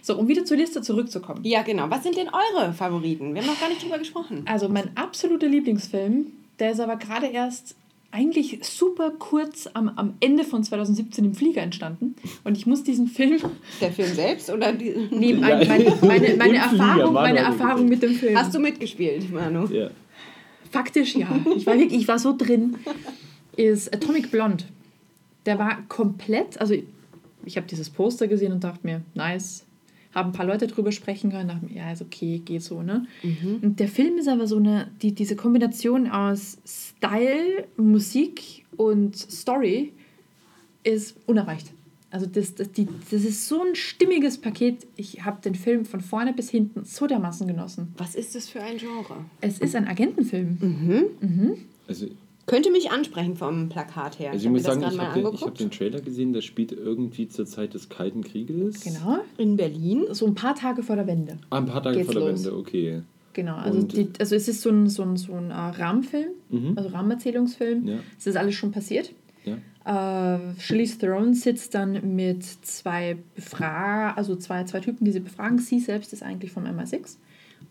[0.01, 1.41] So, um wieder zur Liste zurückzukommen.
[1.43, 1.89] Ja, genau.
[1.89, 3.33] Was sind denn eure Favoriten?
[3.33, 4.43] Wir haben noch gar nicht drüber gesprochen.
[4.45, 6.27] Also mein absoluter Lieblingsfilm,
[6.59, 7.75] der ist aber gerade erst
[8.11, 12.15] eigentlich super kurz am, am Ende von 2017 im Flieger entstanden.
[12.43, 13.39] Und ich muss diesen Film
[13.81, 15.65] Der Film selbst oder die, Nee, meine,
[16.01, 18.37] meine, meine Erfahrung, meine Erfahrung mit dem Film.
[18.37, 19.67] Hast du mitgespielt, Manu?
[19.67, 19.89] Ja.
[20.71, 21.27] Faktisch ja.
[21.55, 22.75] Ich war wirklich, ich war so drin.
[23.55, 24.63] Ist Atomic Blonde.
[25.45, 26.83] Der war komplett, also ich,
[27.45, 29.65] ich habe dieses Poster gesehen und dachte mir, nice.
[30.17, 33.05] Haben ein paar Leute drüber sprechen können, dachten, ja, ist okay, geht so, ne?
[33.61, 39.93] Und der Film ist aber so eine, die, diese Kombination aus Style, Musik und Story
[40.83, 41.71] ist unerreicht.
[42.09, 44.87] Also das, das, die, das ist so ein stimmiges Paket.
[44.95, 47.93] Ich habe den Film von vorne bis hinten so dermaßen genossen.
[47.97, 49.25] Was ist das für ein Genre?
[49.41, 50.57] Es ist ein Agentenfilm.
[51.87, 52.07] Also,
[52.47, 54.31] Könnte mich ansprechen vom Plakat her.
[54.31, 57.45] also ich muss sagen, ich habe den, hab den Trailer gesehen, der spielt irgendwie zur
[57.45, 58.79] Zeit des Kalten Krieges.
[58.79, 59.19] Genau.
[59.37, 60.05] In Berlin.
[60.11, 61.39] So ein paar Tage vor der Wende.
[61.49, 62.45] Ah, ein paar Tage vor der los.
[62.45, 63.01] Wende, okay.
[63.33, 66.31] Genau, also, die, also es ist so ein, so ein, so ein äh, Rahmenfilm,
[66.75, 67.85] also Rahmenerzählungsfilm.
[67.85, 67.99] Ja.
[68.17, 69.11] Es ist alles schon passiert.
[69.43, 70.35] Ja.
[70.35, 75.59] Äh, Charlize Theron sitzt dann mit zwei Befra also zwei, zwei Typen, die sie befragen.
[75.59, 77.17] Sie selbst ist eigentlich vom MI6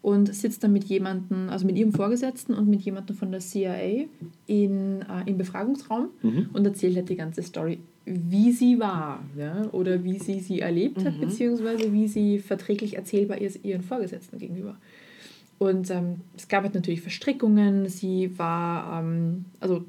[0.03, 4.07] und sitzt dann mit jemandem, also mit ihrem Vorgesetzten und mit jemandem von der CIA
[4.47, 6.09] in, äh, im Befragungsraum
[6.53, 9.69] und erzählt halt die ganze Story, wie sie war ja?
[9.73, 14.77] oder wie sie sie erlebt hat, beziehungsweise wie sie verträglich erzählbar ist ihren Vorgesetzten gegenüber.
[15.59, 17.89] Und ähm, es gab halt natürlich Verstrickungen.
[17.89, 19.85] Sie war ähm, also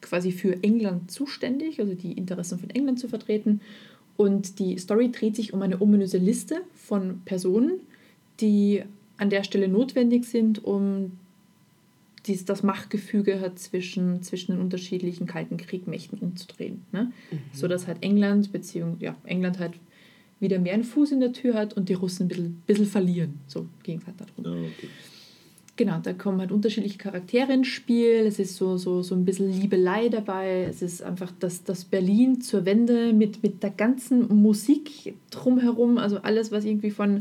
[0.00, 3.60] quasi für England zuständig, also die Interessen von England zu vertreten.
[4.16, 7.80] Und die Story dreht sich um eine ominöse Liste von Personen,
[8.40, 8.82] die
[9.18, 11.12] an der Stelle notwendig sind, um
[12.26, 16.84] dies, das Machtgefüge hat zwischen, zwischen den unterschiedlichen Kalten Kriegmächten umzudrehen.
[16.92, 17.12] Ne?
[17.52, 19.74] So dass halt England, beziehungsweise ja, England halt
[20.40, 23.40] wieder mehr einen Fuß in der Tür hat und die Russen ein bisschen, bisschen verlieren.
[23.46, 24.44] So ging es halt darum.
[24.44, 24.88] Ja, okay.
[25.78, 28.24] Genau, da kommen halt unterschiedliche Charaktere ins Spiel.
[28.26, 30.64] Es ist so, so, so ein bisschen Liebelei dabei.
[30.68, 35.96] Es ist einfach das, das Berlin zur Wende mit, mit der ganzen Musik drumherum.
[35.96, 37.18] Also alles, was irgendwie von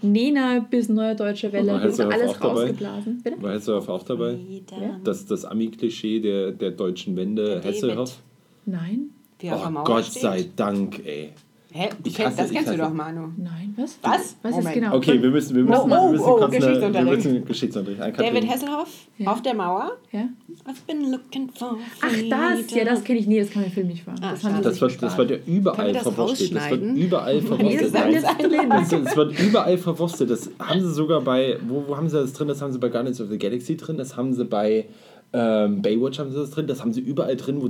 [0.00, 2.60] Nena bis Neue Deutsche Welle, ist alles auch dabei?
[2.60, 3.20] rausgeblasen.
[3.20, 3.42] Bitte?
[3.42, 4.38] War Hesselhoff auch dabei?
[4.80, 5.00] Ja.
[5.02, 7.62] Das, das Ami-Klischee der, der deutschen Wende, Der.
[7.62, 8.20] Hesselhoff.
[8.64, 9.10] Nein,
[9.42, 10.22] Oh Gott steht.
[10.22, 11.30] sei Dank, ey.
[11.70, 11.90] Hä?
[12.02, 13.28] Du Ich kennst, hasse- das ich kennst du doch, Manu.
[13.36, 13.98] nein, was?
[14.00, 14.36] Was?
[14.42, 14.74] Was ist Moment.
[14.74, 14.96] genau?
[14.96, 17.24] Okay, wir müssen, wir müssen, Oh, wir oh, müssen oh, kurz eine, wir Geschichtsunterricht.
[17.24, 18.00] müssen Geschichtsunterricht.
[18.02, 18.48] An David.
[18.50, 19.32] Hasselhoff Ja.
[19.32, 19.92] auf der Mauer.
[20.10, 20.20] Ja?
[20.66, 23.72] I've been looking for Ach, das, ja, das kenne ich nie, das kann mir im
[23.74, 24.16] Film nicht fahren.
[24.22, 26.54] Ah, das Das sich wird, das wird ja überall das verwurstet.
[26.56, 27.94] Das wird überall verwurstet.
[27.94, 28.92] das ist.
[29.10, 30.30] Es, wird überall verwurstet.
[30.30, 32.48] Das haben sie sogar bei, wo, wo haben sie das drin?
[32.48, 34.86] Das haben sie bei Guardians of the Galaxy drin, das haben sie bei
[35.34, 37.68] ähm, Baywatch haben sie das drin, das haben sie überall drin, wo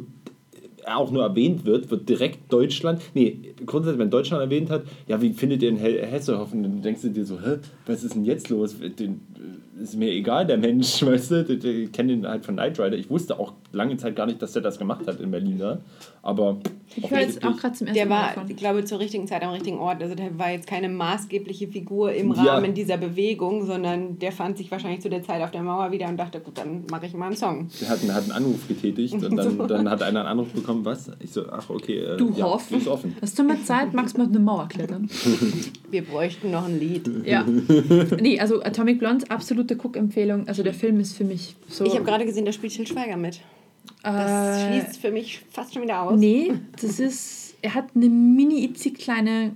[0.96, 5.32] auch nur erwähnt wird, wird direkt Deutschland, nee, grundsätzlich, wenn Deutschland erwähnt hat, ja, wie
[5.32, 6.52] findet ihr Hesselhoff?
[6.52, 8.76] Und dann denkst du dir so, hä, was ist denn jetzt los?
[8.78, 12.78] Den, äh, ist mir egal, der Mensch, weißt du, ich, kenne den halt von Knight
[12.78, 12.96] Rider.
[12.96, 15.78] Ich wusste auch lange Zeit gar nicht, dass der das gemacht hat in Berlin, ne?
[16.22, 16.58] aber
[16.96, 18.50] Ich höre jetzt auch gerade zum ersten Der Mal war, davon.
[18.50, 20.02] ich glaube, zur richtigen Zeit am richtigen Ort.
[20.02, 22.42] Also der war jetzt keine maßgebliche Figur im Ja.
[22.54, 26.08] Rahmen dieser Bewegung, sondern der fand sich wahrscheinlich zu der Zeit auf der Mauer wieder
[26.08, 27.68] und dachte, gut, dann mache ich mal einen Song.
[27.80, 30.84] Der hat, einen- hat einen Anruf getätigt und dann, dann hat einer einen Anruf bekommen,
[30.84, 31.10] was?
[31.20, 33.14] Ich so, ach okay, äh, Du ja, Hoff, die ist offen.
[33.22, 35.08] hast du mal Zeit, magst du mal auf eine Mauer klettern?
[35.90, 37.08] Wir bräuchten noch ein Lied.
[37.24, 37.44] Ja.
[38.20, 39.24] Nee, also Atomic Blonde,
[39.68, 40.48] absolute Guck-Empfehlung.
[40.48, 41.84] Also der Film ist für mich so...
[41.84, 43.40] Ich habe gerade gesehen, da spielt Til Schweiger mit.
[44.02, 46.18] Das äh, schließt für mich fast schon wieder aus.
[46.18, 47.56] Nee, das ist...
[47.60, 49.52] Er hat eine mini-itzig kleine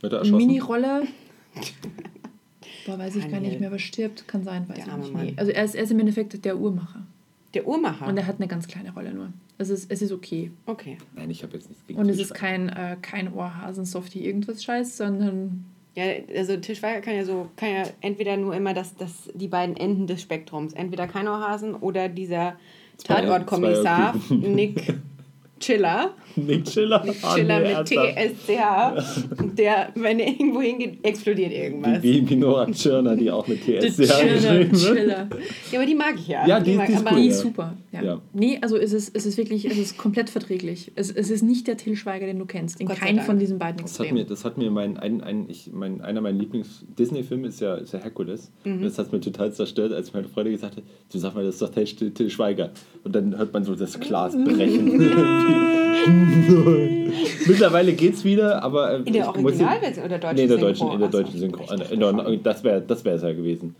[0.00, 0.36] Wird er erschossen?
[0.36, 1.06] Mini-Rolle.
[2.86, 3.50] Boah, weiß ich gar Daniel.
[3.50, 4.28] nicht mehr, was stirbt.
[4.28, 5.12] Kann sein, weiß Der ich nicht.
[5.12, 5.32] Mann.
[5.36, 7.06] Also er ist, er ist im Endeffekt der Uhrmacher.
[7.54, 8.06] Der Uhrmacher.
[8.06, 9.32] Und er hat eine ganz kleine Rolle nur.
[9.58, 10.50] Es ist, es ist okay.
[10.66, 10.98] okay.
[11.14, 14.98] Nein, ich habe jetzt nichts gegen Und es ist kein, äh, kein Ohrhasen-Softie irgendwas Scheiß,
[14.98, 15.64] sondern
[15.96, 16.04] Ja,
[16.36, 19.76] also Til Schweiger kann ja so, kann ja entweder nur immer das, das, die beiden
[19.76, 20.74] Enden des Spektrums.
[20.74, 22.56] Entweder kein Ohrhasen oder dieser
[23.02, 24.14] Tatortkommissar.
[24.28, 24.94] Nick
[25.58, 26.10] Chiller.
[26.36, 27.02] Nick Chiller.
[27.04, 27.86] Nick Ah, Chiller nee, mit.
[27.88, 29.56] TSCH.
[29.56, 32.02] Der, wenn er irgendwo hingeht, explodiert irgendwas.
[32.02, 34.96] Wie, wie Nora Tschirner, die auch mit der TSC Chiller, geschrieben wird.
[34.96, 35.28] Chiller.
[35.72, 36.46] Ja, aber die mag ich ja.
[36.46, 37.76] Ja, die- mag, die ist aber cool, Die ist super.
[37.92, 38.02] Ja.
[38.02, 38.20] Ja.
[38.34, 40.92] Nee, also es ist, es ist wirklich, es ist komplett verträglich.
[40.94, 42.78] Es, es ist nicht der Till Schweiger, den du kennst.
[42.80, 44.28] In keinem von diesen beiden Das hat mir, Extremen.
[44.28, 48.00] das hat mir mein, ein, ein, ich, mein, einer meiner Lieblings-Disney-Filme ist ja, ist ja
[48.00, 48.50] Herkules.
[48.64, 51.54] Und das hat mir total zerstört, als meine Freundin gesagt hat, du sag mal, das
[51.54, 52.72] ist doch Till Schweiger.
[53.04, 55.45] Und dann hört man so das Glas brechen.
[57.46, 60.66] Mittlerweile geht's wieder, aber äh, In der Originalversion oder deutschen Nee, in der Synchro?
[60.66, 61.76] deutschen, in der deutschen Synchro.
[61.76, 62.42] Der, schon.
[62.42, 63.74] das wäre das wär's ja gewesen.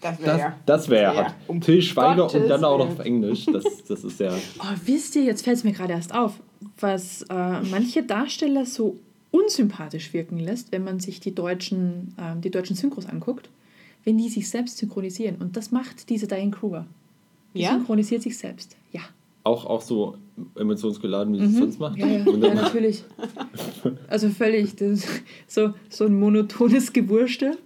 [0.00, 0.56] Das wäre Das, ja.
[0.66, 1.34] das wäre Ja, hart.
[1.46, 3.46] um Till Schweiger und Gottes dann auch noch auf Englisch.
[3.46, 4.32] Das, das ist ja.
[4.60, 6.34] Oh, wisst ihr, jetzt fällt es mir gerade erst auf,
[6.80, 7.34] was äh,
[7.70, 8.96] manche Darsteller so
[9.30, 13.48] unsympathisch wirken lässt, wenn man sich die deutschen, ähm, die deutschen Synchros anguckt,
[14.04, 15.36] wenn die sich selbst synchronisieren.
[15.36, 16.86] Und das macht diese Diane Kruger.
[17.54, 17.72] Die Ja?
[17.72, 18.76] synchronisiert sich selbst.
[18.92, 19.00] Ja.
[19.50, 20.16] Auch, auch so
[20.56, 21.98] emotionsgeladen, wie sie es sonst macht.
[21.98, 23.04] Ja, ja, ja natürlich.
[24.08, 24.76] Also völlig.
[24.76, 25.06] Das,
[25.46, 27.58] so, so ein monotones Gewurschte.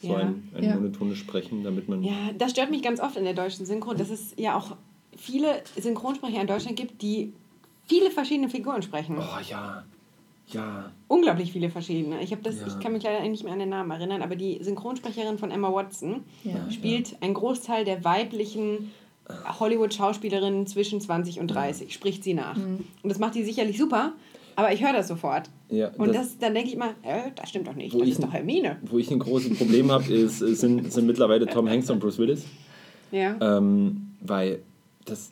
[0.00, 0.16] so Ja.
[0.18, 0.74] ein, ein Ja.
[0.76, 2.02] monotones Sprechen, damit man.
[2.04, 4.76] Ja, das stört mich ganz oft in der deutschen Synchro, dass es ja auch
[5.16, 7.32] viele Synchronsprecher in Deutschland gibt, die
[7.86, 9.16] viele verschiedene Figuren sprechen.
[9.18, 9.82] Oh ja.
[10.48, 10.92] Ja.
[11.08, 12.22] Unglaublich viele verschiedene.
[12.22, 12.66] Ich, das, Ja.
[12.66, 15.72] ich kann mich leider nicht mehr an den Namen erinnern, aber die Synchronsprecherin von Emma
[15.72, 16.70] Watson Ja.
[16.70, 18.90] spielt einen Großteil der weiblichen
[19.60, 22.56] Hollywood-Schauspielerinnen zwischen 20 und 30, spricht sie nach.
[22.56, 22.84] Mhm.
[23.02, 24.12] Und das macht die sicherlich super,
[24.56, 25.48] aber ich höre das sofort.
[25.70, 28.08] Ja, Und das- das, dann denke ich immer, äh, das stimmt doch nicht, Wo das
[28.08, 28.78] ich- ist doch Hermine.
[28.82, 32.44] Wo ich ein großes Problem habe, sind, sind mittlerweile Tom Hanks und Bruce Willis.
[33.10, 33.36] Ja.
[33.40, 34.60] Ähm, weil
[35.04, 35.30] das,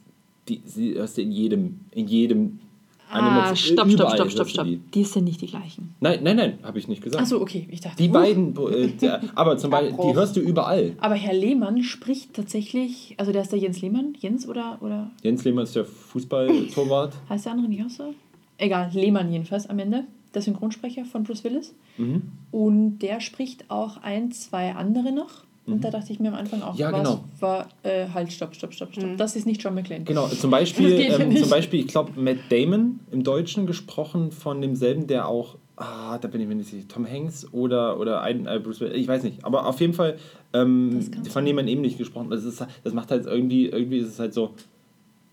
[0.49, 2.61] die, sie hörst du in jedem, in jedem
[3.11, 4.67] Ah, stopp, stopp, stopp, stopp, stopp.
[4.67, 4.77] Die.
[4.77, 5.95] Die sind nicht die gleichen.
[6.01, 7.23] Nein, nein, nein, habe ich nicht gesagt.
[7.23, 7.97] Achso, okay, ich dachte.
[7.97, 8.13] Die huh.
[8.13, 10.93] beiden, äh, der, aber zum Beispiel, die hörst du überall.
[11.01, 15.45] Aber Herr Lehmann spricht tatsächlich, also der ist der Jens Lehmann, Jens oder, oder Jens
[15.45, 17.15] Lehmann ist der Fußballtorwart.
[17.29, 18.15] heißt der andere nicht auch so?
[18.59, 21.75] Egal, Lehmann jedenfalls am Ende, der Synchronsprecher von Bruce Willis.
[21.99, 22.23] Mhm.
[22.51, 25.45] Und der spricht auch ein, zwei andere noch.
[25.67, 26.81] Und da dachte ich mir am Anfang auch, Mhm.
[26.81, 27.25] Ja, was genau.
[27.39, 29.17] war, äh, halt, stopp, stopp, stopp, stopp.
[29.17, 30.05] Das ist nicht John McClane.
[30.05, 34.61] Genau, zum Beispiel, ja ähm, zum Beispiel ich glaube, Matt Damon im Deutschen gesprochen von
[34.61, 38.47] demselben, der auch, ah, da bin ich mir nicht sicher, Tom Hanks oder, oder ein
[38.47, 40.17] äh, Bruce Willis, ich weiß nicht, aber auf jeden Fall
[40.53, 44.09] ähm, von dem man eben nicht gesprochen das, ist, das macht halt irgendwie, irgendwie ist
[44.09, 44.55] es halt so,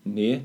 [0.04, 0.42] nee,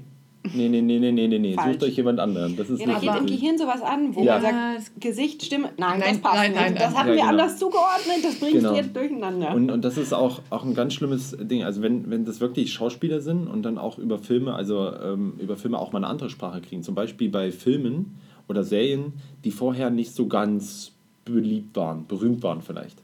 [0.53, 2.55] nee, nee, nee, nee, nee, nee, nee, sucht euch jemand anderen.
[2.57, 4.33] Das ist Ja, da nicht geht im Gehirn sowas an, wo Ja.
[4.39, 6.61] man sagt, Gesicht, Stimme, nein, Nein, das passt nein, nicht.
[6.61, 6.95] nein, das nein.
[6.95, 7.29] hatten Ja, wir genau.
[7.29, 8.75] anders zugeordnet, das bringst Genau.
[8.75, 9.53] jetzt durcheinander.
[9.55, 11.63] Und, und das ist auch, auch ein ganz schlimmes Ding.
[11.63, 15.55] Also wenn, wenn das wirklich Schauspieler sind und dann auch über Filme, also ähm, über
[15.55, 16.83] Filme auch mal eine andere Sprache kriegen.
[16.83, 18.15] Zum Beispiel bei Filmen
[18.49, 19.13] oder Serien,
[19.45, 20.91] die vorher nicht so ganz
[21.25, 22.97] beliebt waren, berühmt waren vielleicht.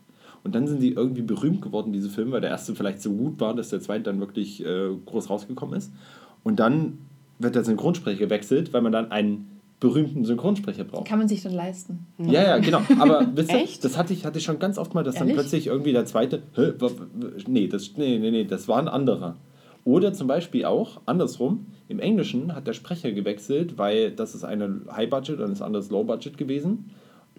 [0.43, 3.39] Und dann sind die irgendwie berühmt geworden, diese Filme, weil der erste vielleicht so gut
[3.39, 5.91] war, dass der zweite dann wirklich äh, groß rausgekommen ist.
[6.43, 6.97] Und dann
[7.39, 11.07] wird der Synchronsprecher gewechselt, weil man dann einen berühmten Synchronsprecher braucht.
[11.07, 12.05] Kann man sich dann leisten.
[12.17, 12.81] Ja, ja, genau.
[12.99, 15.41] Aber wisst ihr, das hatte ich, hatte ich schon ganz oft mal, dass dann Ehrlich?
[15.41, 16.73] plötzlich irgendwie der zweite, Hä,
[17.47, 19.37] nee, das, nee, nee, nee, das war ein anderer.
[19.85, 24.81] Oder zum Beispiel auch, andersrum, im Englischen hat der Sprecher gewechselt, weil das ist eine
[24.91, 26.91] High-Budget und das andere ist Low-Budget gewesen.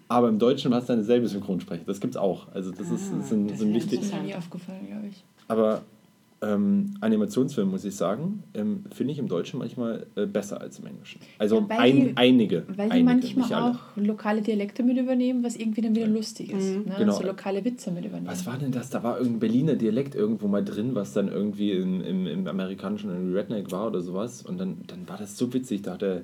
[0.07, 1.83] Aber im Deutschen war es dann derselbe Synchronsprecher.
[1.85, 2.47] Das gibt's auch.
[2.53, 3.99] Also das, ist, das sind, das sind wär wichtig.
[3.99, 5.23] Das ist mir nie aufgefallen, glaube ich.
[5.47, 5.83] Aber
[6.43, 10.87] ähm, Animationsfilme, muss ich sagen, ähm, finde ich im Deutschen manchmal äh, besser als im
[10.87, 11.19] Englischen.
[11.37, 12.63] Also Ja, weil ein, die- einige.
[12.67, 13.71] Weil die einige, manchmal nicht alle.
[13.75, 16.75] auch lokale Dialekte mit übernehmen, was irgendwie dann wieder lustig ist.
[16.75, 16.95] Ne?
[16.97, 17.13] Genau.
[17.13, 18.27] So lokale Witze mit übernehmen.
[18.27, 18.89] Was war denn das?
[18.89, 23.33] Da war irgendein Berliner Dialekt irgendwo mal drin, was dann irgendwie im, im, im amerikanischen
[23.33, 24.41] Redneck war oder sowas.
[24.41, 25.83] Und dann, dann war das so witzig.
[25.83, 26.23] Da dachte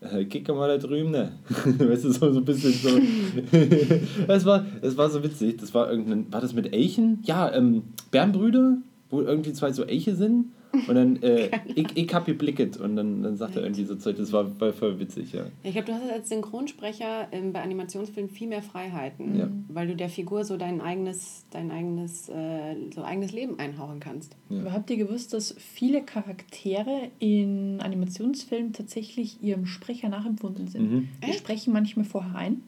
[0.00, 1.32] äh, kick mal da drüben, ne?
[1.48, 2.90] weißt du, so, so ein bisschen so.
[4.28, 5.56] es, war, es war so witzig.
[5.58, 6.32] Das war irgendein.
[6.32, 7.18] War das mit Elchen?
[7.24, 8.78] Ja, ähm, Bärenbrüder,
[9.10, 10.46] wo irgendwie zwei so Elche sind.
[10.88, 12.76] Und dann, äh, ich, ich hab geblicket.
[12.76, 14.16] Und dann, dann sagt er irgendwie so Zeug.
[14.16, 15.44] Das war, war voll witzig, ja.
[15.44, 19.48] Ja, Ich glaube, du hast als Synchronsprecher ähm, bei Animationsfilmen viel mehr Freiheiten, Ja.
[19.68, 24.36] weil du der Figur so dein eigenes, dein eigenes, äh, so eigenes Leben einhauchen kannst.
[24.50, 30.92] Aber habt ihr gewusst, dass viele Charaktere in Animationsfilmen tatsächlich ihrem Sprecher nachempfunden sind?
[30.92, 31.08] Mhm.
[31.26, 32.60] Die sprechen manchmal vorher ein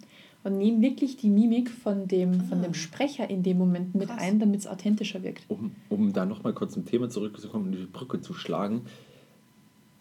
[0.44, 4.20] und nehmen wirklich die Mimik von dem, von dem Sprecher in dem Moment mit Krass.
[4.20, 5.44] ein, damit es authentischer wirkt.
[5.48, 8.83] um, um da nochmal kurz zum Thema zurückzukommen und die Brücke zu schlagen.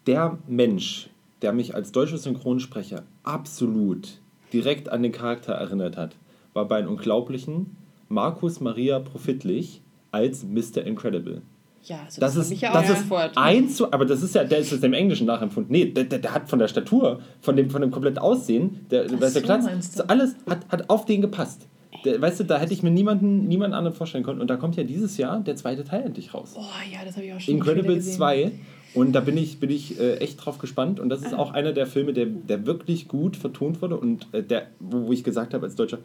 [0.06, 1.10] Der Mensch,
[1.42, 4.20] der mich als deutscher Synchronsprecher absolut
[4.52, 6.16] direkt an den Charakter erinnert hat,
[6.54, 7.76] war bei den Unglaublichen
[8.08, 10.82] Markus Maria Profitlich als Mr.
[10.84, 11.42] Incredible.
[11.84, 13.36] Ja, also Das hab ist, ich ja das auch ist sofort.
[13.36, 15.72] eins zu, aber das ist ja, der ist es im Englischen nachempfunden.
[15.72, 19.06] Nee, der, der, der hat von der Statur, von dem, von dem kompletten Aussehen, der,
[19.06, 19.82] Ach weißt du, so, du?
[19.82, 21.66] so alles hat, hat auf den gepasst.
[22.04, 24.40] Der, weißt du, da hätte ich mir niemanden, niemanden anderen vorstellen können.
[24.40, 26.54] Und da kommt ja dieses Jahr der zweite Teil endlich raus.
[26.56, 26.62] Oh
[26.92, 28.16] ja, das habe ich auch schon Incredibles gesehen.
[28.16, 28.50] 2.
[28.94, 31.00] Und da bin ich, bin ich äh, echt drauf gespannt.
[31.00, 34.42] Und das ist auch einer der Filme, der, der wirklich gut vertont wurde und äh,
[34.42, 35.98] der, wo, wo ich gesagt habe als Deutscher,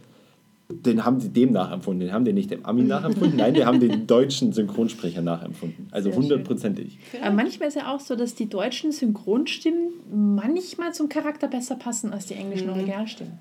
[0.70, 2.00] den haben sie dem nachempfunden.
[2.08, 5.88] Den haben die nicht dem Ami nachempfunden, nein, die haben den deutschen Synchronsprecher nachempfunden.
[5.92, 6.98] Also hundertprozentig.
[7.22, 9.90] Aber manchmal ist ja auch so, dass die deutschen Synchronstimmen
[10.36, 13.34] manchmal zum Charakter besser passen als die englischen Originalstimmen.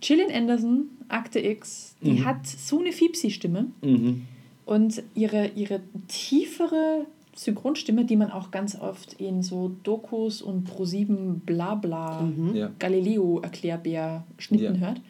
[0.00, 4.22] Gillian Anderson, Akte X, die hat so eine Fiepsi-Stimme Mhm.
[4.66, 7.04] und ihre, ihre tiefere
[7.36, 12.70] Synchronstimme, die man auch ganz oft in so Dokus und Pro7 Blabla Ja.
[12.78, 14.80] Galileo-Erklärbär-Schnitten Ja.
[14.88, 15.00] hört,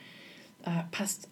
[0.64, 1.28] äh, passt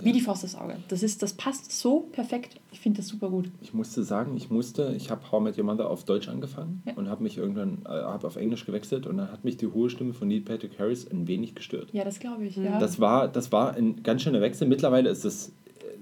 [0.00, 0.78] wie die Faust aufs Auge.
[0.88, 2.58] Das, ist, das passt so perfekt.
[2.72, 3.48] Ich finde das super gut.
[3.60, 6.82] Ich musste sagen, ich musste, ich habe How I Met Your Mother auf Deutsch angefangen
[6.86, 6.94] Ja.
[6.94, 9.88] und habe mich irgendwann, äh, habe auf Englisch gewechselt und dann hat mich die hohe
[9.88, 11.90] Stimme von Neil Patrick Harris ein wenig gestört.
[11.92, 12.56] Ja, das glaube ich.
[12.56, 12.80] Ja.
[12.80, 14.66] Das war, das war ein ganz schöner Wechsel.
[14.66, 15.52] Mittlerweile ist es äh,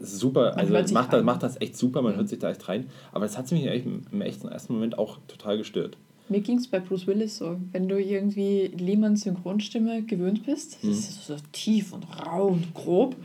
[0.03, 2.67] super, also hört sich macht das, macht das echt super, man hört sich da echt
[2.67, 2.87] rein.
[3.13, 5.99] Aber es hat mich echt im, im echten ersten Moment auch total gestört.
[6.29, 7.59] Mir ging es bei Bruce Willis so.
[7.73, 10.89] Wenn du irgendwie Lehmanns Synchronstimme gewöhnt bist, Mhm.
[10.89, 13.17] das ist so tief und rau und grob.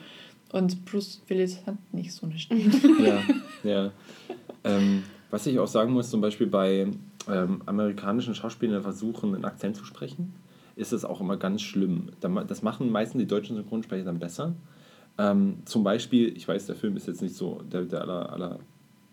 [0.52, 2.64] Und Bruce Willis hat nicht so eine Stimme.
[3.04, 3.22] ja,
[3.64, 3.92] ja.
[4.64, 6.88] Ähm, was ich auch sagen muss, zum Beispiel bei
[7.32, 10.34] ähm, amerikanischen Schauspielern die versuchen, einen Akzent zu sprechen.
[10.76, 12.10] ist es auch immer ganz schlimm.
[12.48, 14.56] Das machen meistens die deutschen Synchronsprecher dann besser.
[15.18, 18.60] Ähm, zum Beispiel, ich weiß, der Film ist jetzt nicht so der, der aller,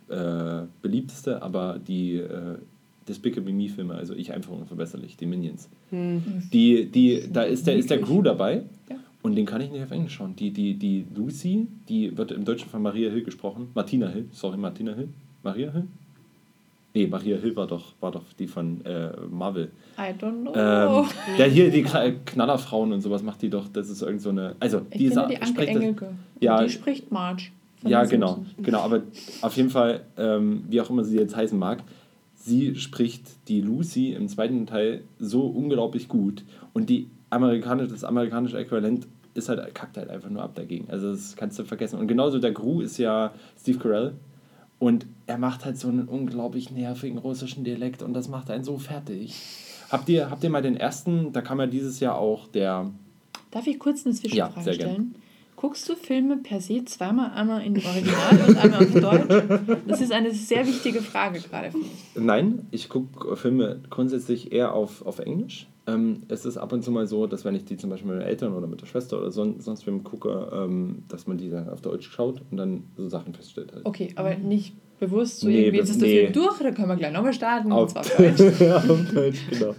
[0.08, 2.58] aller äh, beliebteste, aber die äh,
[3.08, 5.68] Despicable Me Filme, also ich einfach unverbesserlich, die Minions.
[5.90, 6.48] Hm.
[6.52, 8.96] Die, die, da ist der, ist der Crew dabei ja.
[9.22, 10.34] und den kann ich nicht auf Englisch schauen.
[10.36, 13.68] Die, die, die Lucy, die wird im Deutschen von Maria Hill gesprochen.
[13.74, 15.08] Martina Hill, sorry, Martina Hill.
[15.42, 15.86] Maria Hill?
[16.96, 19.70] Nee, Maria Hill war doch, war doch die von äh, Marvel.
[19.98, 20.54] I don't know.
[20.54, 21.06] Ähm,
[21.38, 23.68] ja, hier die Knallerfrauen und sowas macht die doch.
[23.68, 24.56] Das ist irgend so eine.
[24.60, 26.08] Also, ich die, die Anke Engelke.
[26.40, 27.48] Ja, die spricht Marge.
[27.82, 28.80] Ja, genau, genau.
[28.80, 29.02] Aber
[29.42, 31.82] auf jeden Fall, ähm, wie auch immer sie jetzt heißen mag,
[32.46, 36.44] sie spricht die Lucy im zweiten Teil so unglaublich gut.
[36.72, 40.88] Und die amerikanische, das amerikanische Äquivalent ist halt, kackt halt einfach nur ab dagegen.
[40.88, 41.98] Also das kannst du vergessen.
[41.98, 44.14] Und genauso der Gru ist ja Steve Carell.
[44.78, 48.78] Und er macht halt so einen unglaublich nervigen russischen Dialekt und das macht einen so
[48.78, 49.34] fertig.
[49.90, 52.90] Habt ihr, habt ihr mal den ersten, da kam ja dieses Jahr auch der.
[53.50, 55.12] Darf ich kurz eine Zwischenfrage ja, sehr stellen?
[55.12, 55.22] Gern.
[55.66, 59.80] Guckst du Filme per se zweimal, einmal in Original und einmal auf Deutsch?
[59.88, 61.88] Das ist eine sehr wichtige Frage gerade für mich.
[62.14, 65.66] Nein, ich gucke Filme grundsätzlich eher auf, auf Englisch.
[65.88, 68.20] Ähm, es ist ab und zu mal so, dass wenn ich die zum Beispiel mit
[68.20, 71.50] den Eltern oder mit der Schwester oder son sonst wem gucke, ähm, dass man die
[71.50, 73.72] dann auf Deutsch schaut und dann so Sachen feststellt.
[73.72, 73.86] Halt.
[73.86, 76.20] Okay, aber nicht bewusst so nee, irgendwie, jetzt ist der nee.
[76.20, 77.72] Film durch, da können wir gleich nochmal starten.
[77.72, 78.60] Auf, und zwar auf Deutsch.
[78.60, 79.74] ja, auf Deutsch, genau.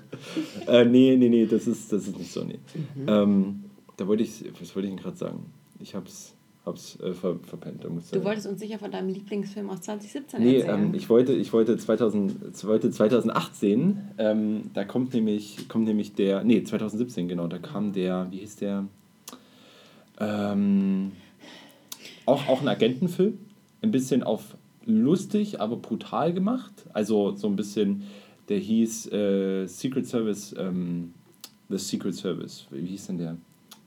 [0.67, 2.59] äh, nee, nee, nee, das ist, das ist nicht so, nee.
[2.93, 3.07] Mhm.
[3.07, 3.63] Ähm,
[3.95, 5.45] da wollte ich, was wollte ich denn gerade sagen?
[5.79, 6.33] Ich hab's,
[6.65, 7.83] hab's äh, ver, verpennt.
[7.83, 10.81] du wolltest uns sicher von deinem Lieblingsfilm aus 2017 nee, erzählen.
[10.81, 16.13] Nee, ähm, ich wollte, ich wollte, 2000, wollte 2018, ähm, da kommt nämlich, kommt nämlich
[16.13, 18.85] der, nee, 2017 genau, da kam der, wie hieß der,
[20.19, 21.11] ähm,
[22.25, 23.37] auch, auch ein Agentenfilm,
[23.81, 26.73] ein bisschen auf lustig, aber brutal gemacht.
[26.93, 28.03] Also so ein bisschen,
[28.49, 31.13] der hieß äh, Secret Service, ähm,
[31.69, 33.37] The Secret Service, wie hieß denn der?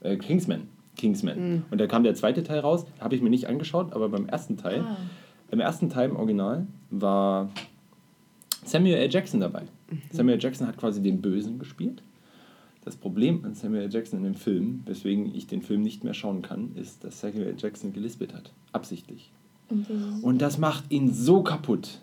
[0.00, 0.68] Äh, Kingsman.
[1.00, 1.38] Kingsman.
[1.38, 1.62] Mhm.
[1.70, 4.56] Und da kam der zweite Teil raus, habe ich mir nicht angeschaut, aber beim ersten
[4.56, 4.96] Teil, ah.
[5.50, 7.48] im ersten Teil im Original war
[8.64, 9.10] Samuel L.
[9.10, 9.62] Jackson dabei.
[9.90, 10.02] Mhm.
[10.12, 10.42] Samuel L.
[10.42, 12.02] Jackson hat quasi den Bösen gespielt.
[12.84, 13.92] Das Problem an Samuel L.
[13.92, 17.48] Jackson in dem Film, weswegen ich den Film nicht mehr schauen kann, ist, dass Samuel
[17.48, 17.56] L.
[17.56, 18.52] Jackson gelispelt hat.
[18.72, 19.32] Absichtlich.
[20.22, 22.00] Und das macht ihn so kaputt.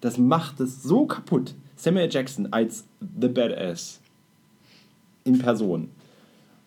[0.00, 1.54] Das macht es so kaputt.
[1.76, 2.12] Samuel L.
[2.12, 2.86] Jackson als
[3.20, 4.00] The Badass
[5.24, 5.88] in Person.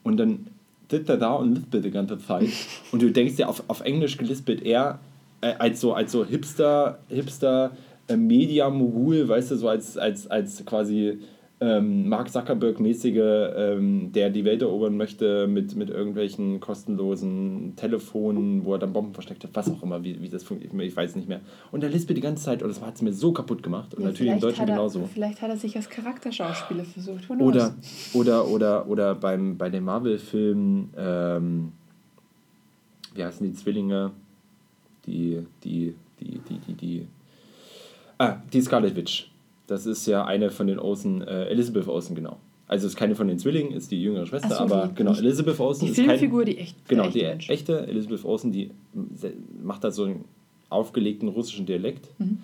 [0.04, 0.48] Und dann
[0.92, 2.50] sitzt er da und lispelt die ganze Zeit.
[2.92, 5.00] Und du denkst ja, auf, auf Englisch gelispelt er
[5.42, 7.72] äh, als so, als so Hipster, Hipster
[8.08, 11.20] äh, Media-Mogul, weißt du, so als, als, als quasi
[11.62, 18.74] ähm, Mark Zuckerberg-mäßige, ähm, der die Welt erobern möchte mit, mit irgendwelchen kostenlosen Telefonen, wo
[18.74, 21.30] er dann Bomben versteckt hat, was auch immer, wie, wie das funktioniert, ich weiß nicht
[21.30, 21.40] mehr.
[21.72, 24.02] Und er lispelt die ganze Zeit und das hat es mir so kaputt gemacht und
[24.02, 25.08] ja, natürlich im Deutschen er, genauso.
[25.14, 27.30] Vielleicht hat er sich als Charakterschauspieler versucht.
[27.30, 27.76] Oder,
[28.14, 31.72] oder, oder, oder beim, bei den Marvel-Filmen, ähm,
[33.14, 34.12] wie heißen die Zwillinge?
[35.06, 37.08] Die, die, die, die, die, die,
[38.18, 39.31] ah, die Scarlet Witch
[39.72, 42.38] das ist ja eine von den Olsen, äh, Elizabeth Olsen, genau.
[42.68, 45.86] Also ist keine von den Zwillingen, ist die jüngere Schwester, so, aber genau, Elizabeth Olsen
[45.86, 47.50] die ist Filmfigur, kein, die echt Genau, die Mensch.
[47.50, 48.72] echte Elizabeth Olsen, die
[49.64, 50.26] macht da so einen
[50.70, 52.08] aufgelegten russischen Dialekt.
[52.20, 52.40] Mhm.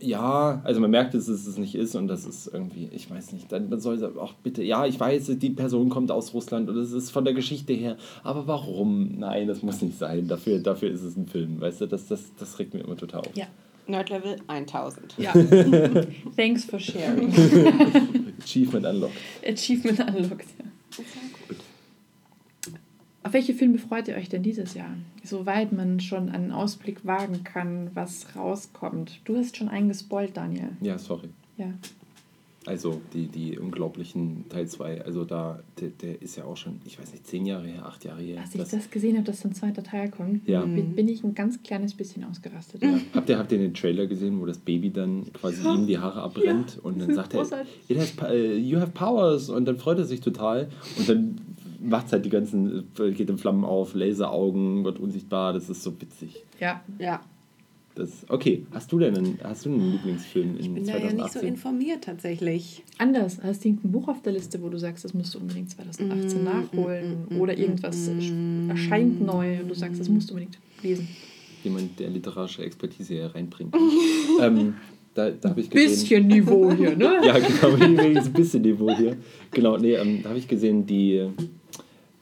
[0.00, 3.32] Ja, also man merkt, dass es es nicht ist und das ist irgendwie, ich weiß
[3.32, 6.76] nicht, dann soll es auch bitte, ja, ich weiß, die Person kommt aus Russland und
[6.78, 9.18] es ist von der Geschichte her, aber warum?
[9.18, 10.26] Nein, das muss nicht sein.
[10.26, 13.20] Dafür, dafür ist es ein Film, weißt du, das, das, das regt mir immer total
[13.20, 13.36] auf.
[13.36, 13.46] Ja.
[13.88, 15.14] Nerdlevel 1000.
[15.18, 15.32] Ja.
[16.36, 17.32] Thanks for sharing.
[18.40, 19.16] Achievement unlocked.
[19.46, 21.04] Achievement unlocked, ja.
[23.24, 24.96] Auf welche Filme freut ihr euch denn dieses Jahr?
[25.22, 29.20] Soweit man schon einen Ausblick wagen kann, was rauskommt.
[29.24, 30.70] Du hast schon einen gespoilt, Daniel.
[30.80, 31.28] Ja, sorry.
[31.58, 31.72] Ja.
[32.66, 36.98] Also die, die unglaublichen Teil 2, also da, der, der ist ja auch schon, ich
[37.00, 38.40] weiß nicht, zehn Jahre her, acht Jahre her.
[38.40, 40.62] Als ich das, das gesehen habe, dass ein zweiter Teil kommt, ja.
[40.64, 42.82] bin, bin ich ein ganz kleines bisschen ausgerastet.
[42.82, 42.98] Ja.
[43.14, 45.74] Habt, ihr, habt ihr den Trailer gesehen, wo das Baby dann quasi ja.
[45.74, 46.82] ihm die Haare abbrennt ja.
[46.82, 47.46] und dann sagt er,
[47.88, 48.14] It has,
[48.58, 50.68] you have powers und dann freut er sich total
[50.98, 51.40] und dann
[51.80, 56.44] macht halt die ganzen, geht in Flammen auf, Laseraugen, wird unsichtbar, das ist so witzig.
[56.60, 57.20] Ja, ja.
[57.98, 60.68] Das, okay, hast du denn einen, hast du einen Lieblingsfilm in 2018?
[60.68, 61.02] Ich bin 2018?
[61.02, 62.84] da ja nicht so informiert tatsächlich.
[62.96, 65.70] Anders, hast du ein Buch auf der Liste, wo du sagst, das musst du unbedingt
[65.70, 70.30] 2018 mm, nachholen mm, mm, oder irgendwas mm, erscheint neu und du sagst, das musst
[70.30, 71.08] du unbedingt lesen.
[71.64, 73.74] Jemand, der literarische Expertise hier reinbringt.
[74.40, 74.74] ähm,
[75.14, 75.88] da, da habe ich gesehen...
[75.90, 77.18] Bisschen Niveau hier, ne?
[77.24, 79.16] ja, genau, ein bisschen Niveau hier.
[79.50, 81.26] Genau, nee, ähm, da habe ich gesehen, die,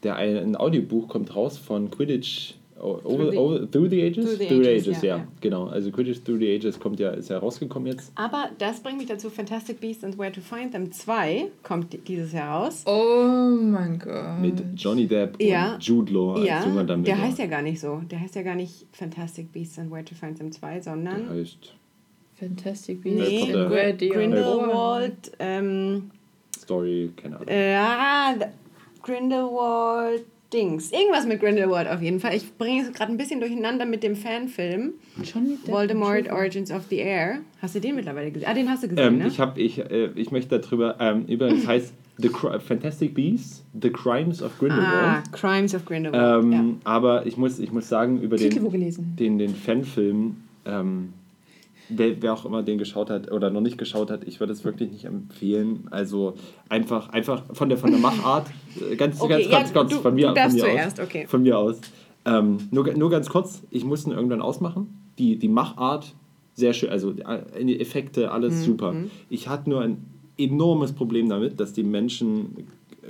[0.01, 4.25] der, ein Audiobuch kommt raus von Quidditch Over, Through the- over, through the Ages?
[4.37, 5.27] Through the Ages, ja, ja, ja.
[5.41, 5.65] Genau.
[5.67, 8.11] Also Quidditch Through the Ages kommt ja, ist ja rausgekommen jetzt.
[8.15, 11.97] Aber das bringt mich dazu, Fantastic Beasts and Where to Find Them 2 kommt di-
[11.97, 12.83] dieses Jahr raus.
[12.85, 14.39] Oh mein Gott.
[14.41, 15.73] Mit Johnny Depp Ja.
[15.73, 17.03] und Jude Law als ja, junger Dumbledore.
[17.03, 18.01] der heißt ja gar nicht so.
[18.11, 21.29] Der heißt ja gar nicht Fantastic Beasts and Where to Find Them 2, Der sondern
[21.29, 21.73] heißt
[22.35, 23.61] Fantastic Nee, Beasts Potter.
[23.63, 26.11] and Where They Are Grindelwald, ähm,
[26.59, 27.47] Story, keine Ahnung.
[27.47, 30.91] äh, the- Grindelwald Dings.
[30.91, 32.35] Irgendwas mit Grindelwald auf jeden Fall.
[32.35, 34.93] Ich bringe es gerade ein bisschen durcheinander mit dem Fanfilm.
[35.23, 36.31] Johnny Depp Voldemort.
[36.31, 37.39] Origins of the Air.
[37.61, 38.47] Hast du den mittlerweile gesehen?
[38.49, 39.27] Ah, den hast du gesehen, Ähm, ne?
[39.27, 43.89] ich, hab, ich, äh, ich möchte darüber, ähm, übrigens heißt The Cri- Fantastic Beasts, The
[43.91, 45.31] Crimes of ah, Grindelwald.
[45.33, 46.43] Crimes of Grindelwald.
[46.45, 46.63] ähm, ja.
[46.85, 48.49] Aber ich muss, ich muss sagen, über den,
[49.17, 51.13] den, den Fanfilm, ähm,
[51.89, 54.63] wer, wer auch immer den geschaut hat oder noch nicht geschaut hat, ich würde es
[54.63, 55.87] wirklich nicht empfehlen.
[55.91, 56.33] Also
[56.69, 58.47] einfach, einfach von der, von der Machart,
[58.91, 61.05] äh, ganz, Okay, ganz, ja, ganz kurz von mir, von mir zuerst, aus.
[61.07, 61.25] okay.
[61.27, 61.79] Von mir aus.
[62.25, 64.87] Ähm, nur, nur ganz kurz, ich musste ihn irgendwann ausmachen.
[65.17, 66.13] Die, die Machart,
[66.53, 68.95] sehr schön, also äh, die Effekte, alles Mhm, super.
[69.29, 70.03] Ich hatte nur ein
[70.37, 72.67] enormes Problem damit, dass die Menschen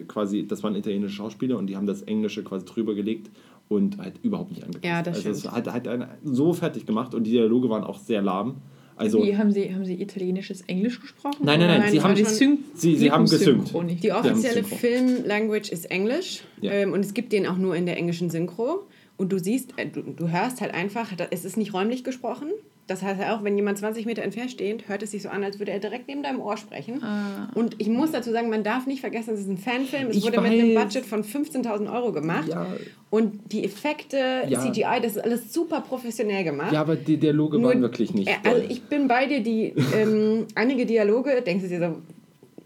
[0.08, 3.30] quasi, das waren italienische Schauspieler und die haben das Englische quasi drüber gelegt
[3.70, 4.86] und halt überhaupt nicht angepasst.
[4.86, 5.56] Ja, das also es stimmt.
[5.56, 8.56] hat, hat einen so fertig gemacht und die Dialoge waren auch sehr lahm.
[8.96, 11.38] Also, Wie, haben, sie, haben sie italienisches Englisch gesprochen?
[11.44, 13.72] Nein, nein, nein, Nein, sie haben, schon- sie, sie haben gesynkt.
[14.04, 14.64] Die offizielle.
[14.64, 16.72] Filmlanguage ist Englisch Ja.
[16.72, 18.88] ähm, und es gibt den auch nur in der englischen Synchro.
[19.16, 22.48] Und du siehst, äh, du, du hörst halt einfach, da- es ist nicht räumlich gesprochen.
[22.88, 25.60] Das heißt auch, wenn jemand 20 Meter entfernt steht, hört es sich so an, als
[25.60, 27.04] würde er direkt neben deinem Ohr sprechen.
[27.04, 27.50] Ah.
[27.54, 30.08] Und ich muss dazu sagen, man darf nicht vergessen, es ist ein Fanfilm.
[30.10, 30.84] Es Ich wurde mit einem weiß.
[30.86, 32.48] Budget von 15.000 Euro gemacht.
[32.48, 32.66] Ja.
[33.10, 34.62] Und die Effekte, Ja.
[34.62, 36.72] CGI, das ist alles super professionell gemacht.
[36.72, 38.30] ja, aber die Dialoge Nur- waren wirklich nicht.
[38.30, 41.96] Äh, Also ich bin bei dir, die ähm, einige Dialoge, denkst du dir so,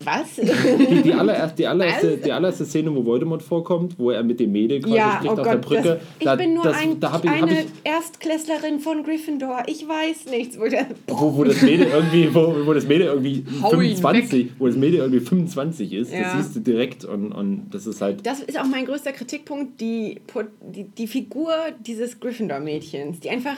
[0.05, 0.35] was?
[0.35, 4.51] Die, die, allererste, die, allererste, die allererste Szene, wo Voldemort vorkommt, wo er mit dem
[4.51, 5.81] Mädel quasi ja, spricht oh auf der Gott, Brücke.
[5.83, 9.63] das, ich da, bin nur das, ein, da ich, eine ich, Erstklässlerin von Gryffindor.
[9.67, 10.59] Ich weiß nichts.
[10.59, 14.51] Wo der, wo, wo das Mädel irgendwie, wo, wo das Mädel irgendwie Hau ihn 25,
[14.59, 16.21] wo das Mädel irgendwie 25 ist, Ja.
[16.23, 18.25] das siehst du direkt und, und das ist halt.
[18.25, 20.19] das ist auch mein größter Kritikpunkt, die,
[20.61, 21.51] die, die Figur
[21.85, 23.55] dieses Gryffindor-Mädchens, die einfach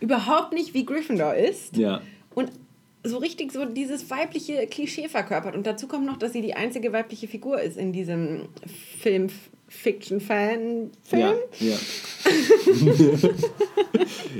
[0.00, 2.00] überhaupt nicht wie Gryffindor ist Ja.
[2.34, 2.50] und
[3.04, 5.54] so richtig so dieses weibliche Klischee verkörpert.
[5.56, 8.48] Und dazu kommt noch, dass sie die einzige weibliche Figur ist in diesem
[9.00, 9.28] Film.
[9.72, 10.92] Fiction-Fan-Film.
[11.10, 11.76] Ja, ja.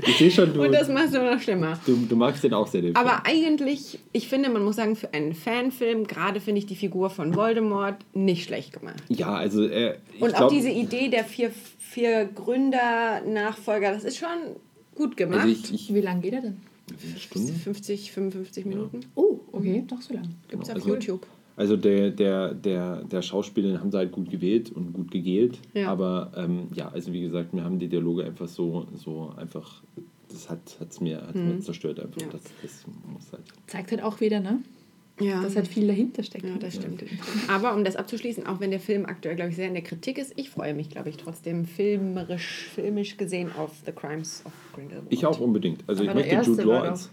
[0.07, 1.79] ich sehe schon, du, Und das macht es nur noch schlimmer.
[1.87, 3.07] du, du magst den auch sehr, den Film.
[3.07, 7.09] Aber eigentlich, ich finde, man muss sagen, für einen Fanfilm, gerade finde ich die Figur
[7.09, 9.01] von Voldemort nicht schlecht gemacht.
[9.09, 14.03] Ja, also äh, ich Und auch glaub, diese Idee der vier, vier Gründer, Nachfolger, das
[14.03, 14.55] ist schon
[14.93, 15.41] gut gemacht.
[15.41, 16.61] also ich, ich, Wie lange geht er denn?
[17.01, 17.53] Eine Stunde?
[17.53, 19.01] 50, 55 Minuten.
[19.15, 20.29] Oh, okay, doch so lang.
[20.49, 21.25] Gibt es auf Also- YouTube.
[21.55, 25.59] Also der, der, der, der Schauspieler den haben sie halt gut gewählt und gut gegelt.
[25.75, 25.89] Ja.
[25.91, 29.83] Aber ähm, ja, also wie gesagt, mir haben die Dialoge einfach so, so einfach,
[30.29, 32.17] das hat es mir, hat's mir zerstört einfach.
[32.21, 32.25] Mhm.
[32.25, 32.31] Ja.
[32.31, 33.43] Das, das muss halt.
[33.67, 34.63] Zeigt halt auch wieder, ne?
[35.19, 35.41] Ja.
[35.43, 36.43] Dass halt viel dahinter steckt.
[36.43, 37.03] ja, das stimmt.
[37.47, 40.17] Aber um das abzuschließen, auch wenn der Film aktuell, glaube ich, sehr in der Kritik
[40.17, 45.07] ist, ich freue mich, glaube ich, trotzdem filmerisch, filmisch gesehen auf The Crimes of Grindelwald.
[45.11, 45.83] Ich auch unbedingt.
[45.87, 47.11] Also Aber ich möchte Jude Law als.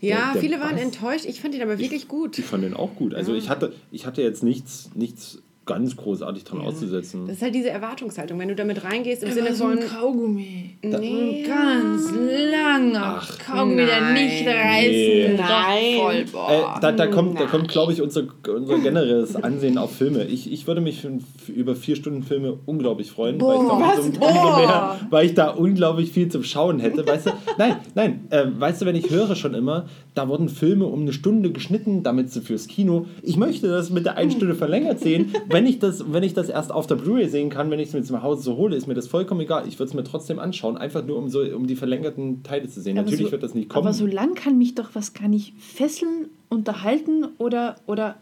[0.00, 0.80] Ja, Der- der viele waren Bass.
[0.82, 1.24] enttäuscht.
[1.26, 2.38] Ich fand ihn aber wirklich gut.
[2.38, 3.14] Ich fand den auch gut.
[3.14, 7.26] Also ich hatte, ich hatte jetzt nichts, nichts ganz großartig dran auszusetzen.
[7.26, 9.78] Das ist halt diese Erwartungshaltung, wenn du damit reingehst im Er Sinne war so ein
[9.78, 9.88] von.
[9.88, 10.76] Kaugummi.
[10.82, 11.44] Nee.
[11.46, 14.14] Ganz langer Ach, Kaugummi, der nein.
[14.14, 14.90] nicht reißen.
[14.90, 15.36] Nee.
[15.36, 15.98] Doch Nein.
[16.00, 16.78] voll, Äh, boah.
[16.80, 20.24] da, da kommt, da kommt glaube ich, unser, unser generelles Ansehen auf Filme.
[20.24, 21.06] Ich, ich würde mich
[21.48, 23.98] über vier Stunden Filme unglaublich freuen, weil, ich da was?
[24.06, 24.58] umso, Boah.
[24.58, 27.06] mehr, weil ich da unglaublich viel zum Schauen hätte.
[27.06, 30.84] Weißt du, nein, nein, äh, weißt du, wenn ich höre schon immer, da wurden Filme
[30.86, 33.06] um eine Stunde geschnitten, damit sie fürs Kino.
[33.22, 35.32] Ich möchte das mit der einen Stunde verlängert sehen.
[35.54, 37.94] Wenn ich das, wenn ich das erst auf der Blu-ray sehen kann, wenn ich es
[37.94, 39.66] mir zu Hause so hole, ist mir das vollkommen egal.
[39.68, 42.80] Ich würde es mir trotzdem anschauen, einfach nur um so um die verlängerten Teile zu
[42.80, 42.98] sehen.
[42.98, 43.86] Aber Natürlich so- wird das nicht kommen.
[43.86, 48.16] Aber so lang kann mich doch was gar nicht fesseln, unterhalten oder, oder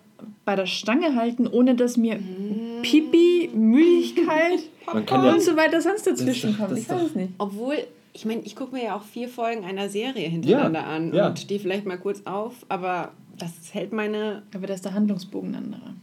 [0.45, 2.19] bei der Stange halten, ohne dass mir
[2.83, 4.61] Pipi, Müdigkeit
[5.11, 6.73] ja- und so weiter sonst dazwischen kommt.
[6.73, 7.33] das Ich weiß doch- es nicht.
[7.39, 7.77] Obwohl,
[8.13, 11.29] ich meine, ich gucke mir ja auch vier Folgen einer Serie hintereinander Ja, an ja.
[11.29, 14.43] und die vielleicht mal kurz auf, aber das hält meine.
[14.55, 15.95] Aber da ist der Handlungsbogen anderer.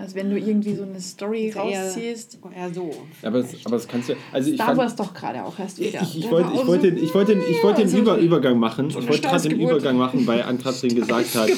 [0.00, 2.38] Also wenn du irgendwie so eine Story Also eher- rausziehst.
[2.56, 2.94] Eher so.
[3.22, 4.14] aber, das, aber das kannst du.
[4.32, 6.00] Also ich Star Wars doch gerade auch erst wieder.
[6.02, 8.16] Ich, ich wollte ich wollte so- den, ich wollte den, ich wollte den so- Über,
[8.18, 8.90] Übergang machen.
[8.90, 9.60] eine Ich wollte gerade den.
[9.60, 11.50] Übergang machen, weil Ann-Kathrin gesagt hat,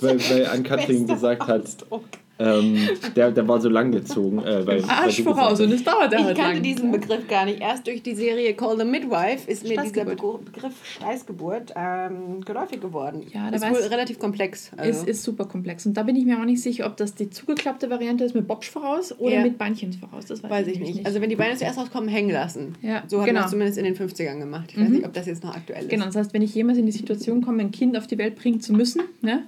[0.00, 2.04] weil, weil Ann-Kathrin gesagt hat, Ausdruck.
[2.38, 2.76] Ähm,
[3.16, 4.38] der, der war so lang gezogen.
[4.38, 6.62] Äh, weil, Arsch voraus und es dauert Ich halt kannte lang.
[6.62, 7.60] diesen Begriff gar nicht.
[7.60, 13.26] Erst durch die Serie Call the Midwife ist mir dieser Begriff Steißgeburt ähm, geläufig geworden.
[13.32, 14.70] Ja, da ist wohl relativ komplex.
[14.76, 14.90] Also.
[14.90, 15.84] Es ist super komplex.
[15.86, 18.46] Und da bin ich mir auch nicht sicher, ob das die zugeklappte Variante ist mit
[18.46, 19.42] Bobsch voraus oder Ja.
[19.42, 20.26] mit Beinchen voraus.
[20.26, 21.06] Das weiß, Weiß ich nämlich nicht.
[21.06, 22.74] Also wenn die Beine zuerst rauskommen, hängen lassen.
[22.82, 23.40] Ja, so hat genau.
[23.40, 24.70] man es zumindest in den 50ern gemacht.
[24.72, 25.90] Ich weiß nicht, ob das jetzt noch aktuell ist.
[25.90, 28.36] Genau, das heißt, wenn ich jemals in die Situation komme, ein Kind auf die Welt
[28.36, 29.42] bringen zu müssen, ne?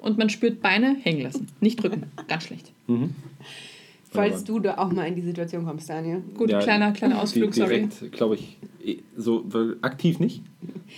[0.00, 1.48] Und man spürt Beine hängen lassen.
[1.60, 2.04] Nicht drücken.
[2.28, 2.72] Ganz schlecht.
[4.12, 6.22] Falls du da auch mal in die Situation kommst, Daniel.
[6.36, 7.86] Gut, Ja, kleiner, kleiner Ausflug, Di- sorry.
[7.88, 9.44] Direkt, glaube ich, eh, so
[9.82, 10.42] aktiv nicht.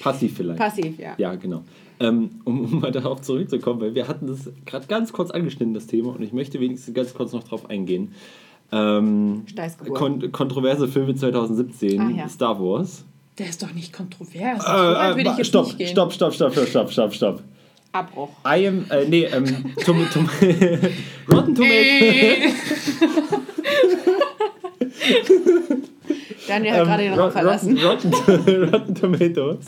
[0.01, 0.59] Passiv vielleicht.
[0.59, 1.15] Passiv, ja.
[1.19, 1.63] Ja, genau.
[2.01, 5.87] Ähm, um, um mal darauf zurückzukommen, weil wir hatten das gerade ganz kurz angeschnitten, das
[5.87, 8.13] Thema, und ich möchte wenigstens ganz kurz noch drauf eingehen.
[8.73, 9.45] Ähm,
[9.93, 12.29] kon kontroverse Filme 2017, Ah, ja.
[12.29, 13.05] Star Wars.
[13.39, 14.65] Der ist doch nicht kontrovers.
[14.67, 17.43] Äh, äh, stopp, stopp, stopp, stopp, stopp, stopp, stopp, stopp.
[17.93, 18.31] Abbruch.
[18.47, 20.29] I am, äh, nee, ähm, tom, tom,
[21.31, 22.53] Rotten Tomatoes.
[26.49, 27.79] Daniel hat Ähm, gerade den Rot- Raum verlassen.
[27.79, 29.65] Rotten, Rotten, Rotten Tomatoes.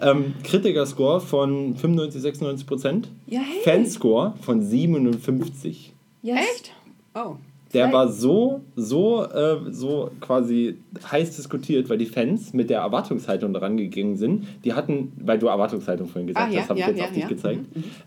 [0.00, 3.08] Ähm, Kritiker-Score von 95, 96 Prozent.
[3.26, 3.60] Ja, hey.
[3.64, 5.92] Fanscore von 57.
[6.22, 6.38] Yes.
[6.40, 6.72] Echt?
[7.14, 7.36] Oh.
[7.74, 10.76] Der war so, so, äh, so quasi
[11.10, 14.44] heiß diskutiert, weil die Fans mit der Erwartungshaltung daran gegangen sind.
[14.64, 17.06] Die hatten, weil du Erwartungshaltung vorhin gesagt Ah, ja, hast, habe ja, ich jetzt ja,
[17.06, 17.60] auf dich gezeigt.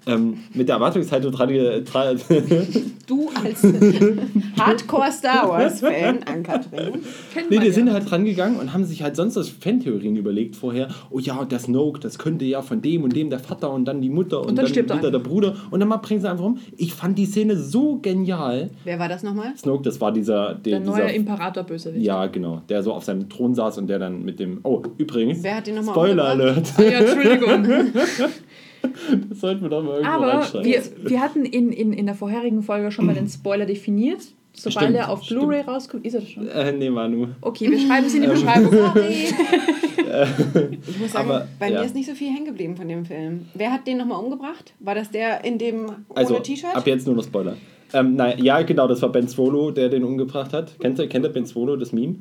[0.08, 1.50] Ähm, mit der Erwartungshaltung dran,
[3.08, 3.64] Du als
[4.60, 6.94] Hardcore Star Wars-Fan, Ann-Kathrin.
[7.34, 7.74] Kennt Nee, die ja.
[7.74, 11.44] sind halt dran gegangen und haben sich halt sonst aus Fantheorien überlegt vorher, oh ja,
[11.46, 14.40] der Snoke, das könnte ja von dem und dem der Vater und dann die Mutter
[14.40, 15.20] und, dann dann, stirbt er wieder der.
[15.20, 16.58] Bruder und dann mal bringen sie einfach um.
[16.78, 18.70] Ich fand die Szene so genial.
[18.84, 19.54] Wer war das nochmal?
[19.58, 22.04] Snoke, das war dieser, der, Der neue Imperator-Bösewicht.
[22.06, 25.42] ja, genau, der so auf seinem Thron saß und der dann mit dem, oh, übrigens,
[25.44, 27.94] Wer hat den nochmal Spoiler Alert, Ah, ja, Entschuldigung.
[29.30, 32.62] das sollten wir doch mal irgendwo Aber wir, wir hatten in, in, in der vorherigen
[32.64, 34.20] Folge schon mal den Spoiler definiert.
[34.58, 35.28] Sobald Stimmt, er auf.
[35.28, 36.48] Blu-ray rauskommt, ist er das schon.
[36.48, 37.28] äh, nee, Manu.
[37.42, 38.34] Okay, wir schreiben es in die Ähm.
[38.34, 38.72] Beschreibung.
[38.72, 39.28] Sorry.
[40.88, 41.80] ich muss sagen, Aber, bei ja.
[41.80, 43.48] mir ist nicht so viel hängen geblieben von dem Film.
[43.54, 44.74] Wer hat den nochmal umgebracht?
[44.80, 46.74] War das der in dem ohne Also, T-Shirt?
[46.74, 47.58] ab jetzt nur noch Spoiler.
[47.96, 50.78] Ähm, nein, ja, genau, das war Ben Swolo, der den umgebracht hat.
[50.80, 52.16] Kennt ihr, kennt ihr Ben Swolo, das Meme?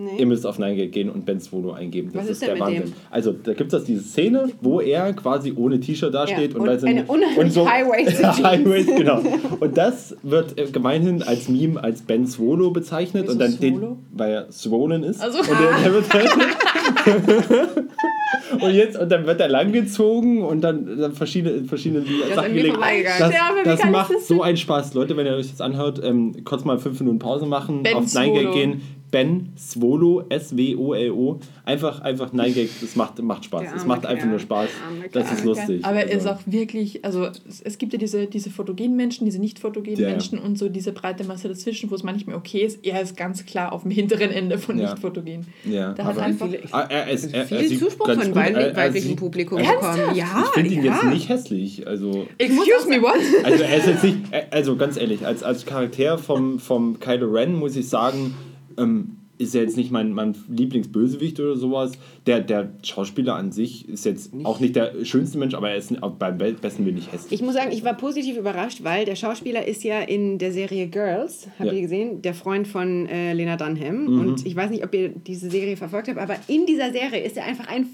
[0.00, 0.10] Nee.
[0.18, 2.10] Ihr müsst auf Nein gehen und Ben Swolo eingeben.
[2.12, 2.82] Das Was ist, ist der mit Wahnsinn.
[2.84, 2.92] dem?
[3.10, 6.66] Also da gibt es diese Szene, wo er quasi ohne T-Shirt dasteht Ja, und, und
[6.68, 8.42] da sind eine high-waisted Jeans.
[8.44, 9.20] High-waist, genau.
[9.58, 13.70] Und das wird äh, gemeinhin als Meme als Ben Swolo bezeichnet Wieso und dann Swolo?
[13.70, 15.20] den, weil er swollen ist.
[15.20, 16.28] Also- und, der, der wird halt
[18.60, 22.04] und jetzt und dann wird er langgezogen und dann, dann verschiedene verschiedene
[22.34, 22.76] Sachen gelegt.
[23.18, 23.32] Das,
[23.64, 26.00] das macht so einen Spaß, Leute, wenn ihr euch das anhört.
[26.02, 28.82] Ähm, kurz mal fünf Minuten Pause machen, Ben auf Nein gehen.
[29.10, 31.38] Ben Swolo, S-W-O-L-O.
[31.64, 33.66] Einfach, einfach Nein das macht, macht Spaß.
[33.76, 34.68] Es macht einfach nur Spaß.
[35.12, 35.84] Das ist lustig.
[35.84, 37.28] Aber er ist Also, auch wirklich, also
[37.64, 40.10] es, gibt ja diese, diese photogenen Menschen, diese nicht photogenen Ja, ja.
[40.10, 42.84] Menschen und so diese breite Masse dazwischen, wo es manchmal okay ist.
[42.84, 44.90] Er ist ganz klar auf dem hinteren Ende von Ja.
[44.90, 45.46] nicht fotogen.
[45.64, 46.48] Ja, Da hat einfach.
[46.72, 50.14] Ah, er ist, er, er Viel Zuspruch von weiblichem Publikum bekommen.
[50.14, 50.92] Ja, Ich finde ihn ja.
[50.94, 51.86] jetzt nicht hässlich.
[51.86, 53.14] Also, Excuse me, what?
[53.44, 54.16] also er ist jetzt nicht,
[54.50, 58.34] also ganz ehrlich, als, als Charakter vom, vom Kylo Ren muss ich sagen,
[58.78, 61.92] ähm, ist er jetzt nicht mein, mein Lieblingsbösewicht oder sowas.
[62.26, 66.02] Der, der Schauspieler an sich ist jetzt auch nicht der schönste Mensch, aber er ist
[66.02, 67.40] auch beim be- besten Willen nicht hässlich.
[67.40, 70.88] Ich muss sagen, ich war positiv überrascht, weil der Schauspieler ist ja in der Serie
[70.88, 71.72] Girls, habt Ja.
[71.72, 74.06] ihr gesehen, der Freund von äh, Lena Dunham.
[74.06, 74.20] Mhm.
[74.20, 77.36] Und ich weiß nicht, ob ihr diese Serie verfolgt habt, aber in dieser Serie ist
[77.36, 77.86] er einfach ein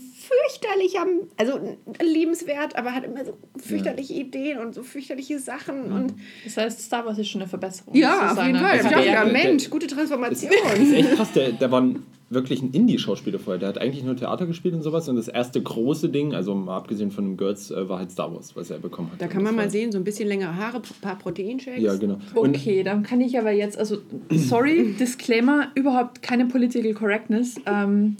[0.43, 1.07] fürchterlicher,
[1.37, 5.93] also liebenswert, aber hat immer so fürchterliche Ideen und so fürchterliche Sachen.
[5.93, 6.15] Und
[6.45, 7.95] Das heißt, Star Wars ist schon eine Verbesserung.
[7.95, 8.77] ja, auf jeden Fall.
[8.79, 9.33] Ja, Karriere.
[9.33, 10.51] Mensch, gute Transformation.
[10.65, 13.59] Das ist echt krass, der, der war ein, wirklich ein Indie-Schauspieler vorher.
[13.61, 15.09] Der hat eigentlich nur Theater gespielt und sowas.
[15.09, 18.35] Und das erste große Ding, also mal abgesehen von dem Girls, äh, war halt Star
[18.35, 19.21] Wars, was er bekommen hat.
[19.23, 21.83] Da kann man mal sehen, so ein bisschen längere Haare, ein paar Proteinshakes.
[21.83, 22.19] Ja, genau.
[22.35, 23.99] Und Okay, dann kann ich aber jetzt, also
[24.31, 27.57] sorry, Disclaimer, überhaupt keine Political Correctness.
[27.67, 28.17] Ähm,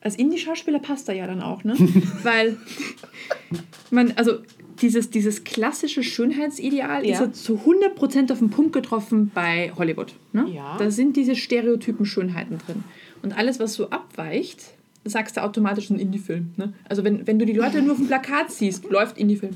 [0.00, 1.74] als Indie-Schauspieler passt er ja dann auch, ne?
[2.22, 2.56] Weil
[3.90, 4.38] man, also
[4.80, 7.12] dieses, dieses klassische Schönheitsideal Ja.
[7.12, 10.14] ist ja zu 100% auf den Punkt getroffen bei Hollywood.
[10.32, 10.46] Ne?
[10.54, 10.76] Ja.
[10.78, 12.84] Da sind diese Stereotypen Schönheiten drin.
[13.22, 14.62] Und alles, was so abweicht,
[15.04, 16.52] sagst du automatisch ein Indie-Film.
[16.56, 16.72] Ne?
[16.88, 19.52] Also wenn, wenn du die Leute nur auf dem Plakat siehst, läuft Indie-Film.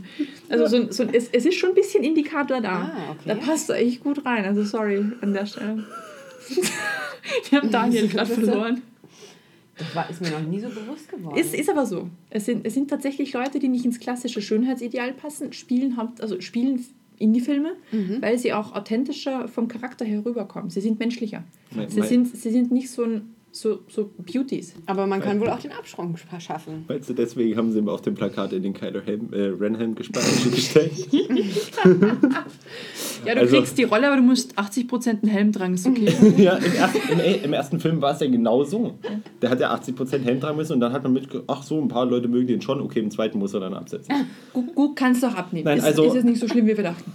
[0.48, 2.72] Also so, so, es, es ist schon ein bisschen Indikator da.
[2.72, 3.22] Ah, okay.
[3.28, 4.44] Da passt er echt gut rein.
[4.44, 5.84] Also sorry an der Stelle.
[7.50, 8.82] Wir haben Daniel gerade verloren.
[9.78, 11.36] Das war, ist mir noch nie so bewusst geworden.
[11.38, 12.08] Ist, ist aber so.
[12.30, 16.84] Es sind, es sind tatsächlich Leute, die nicht ins klassische Schönheitsideal passen, spielen, also spielen
[17.18, 18.18] Indie-Filme, Mhm.
[18.20, 20.70] weil sie auch authentischer vom Charakter her rüberkommen.
[20.70, 21.44] Sie sind menschlicher.
[21.74, 24.74] Mein- Sie mein- sind, sie sind nicht so ein so, so Beauties.
[24.86, 26.84] Aber man kann wohl auch den Absprung schaffen.
[26.88, 29.94] Meinst du, deswegen haben sie ihm auf dem Plakat in den Kylo Helm, äh, Renhelm
[29.94, 30.90] gespannt gestellt?
[33.24, 36.12] Ja, du Also- kriegst die Rolle, aber du musst 80% einen Helm tragen, ist okay.
[36.36, 38.94] ja, im ersten, im, im ersten Film war es ja genau so.
[39.40, 41.86] Der hat ja 80% Helm tragen müssen und dann hat man mit, ach so, ein
[41.88, 44.14] paar Leute mögen den schon, okay, im zweiten muss er dann absetzen.
[44.52, 45.64] gut, gut kannst du auch abnehmen.
[45.64, 47.12] Nein, ist, also- ist es nicht so schlimm, wie wir dachten.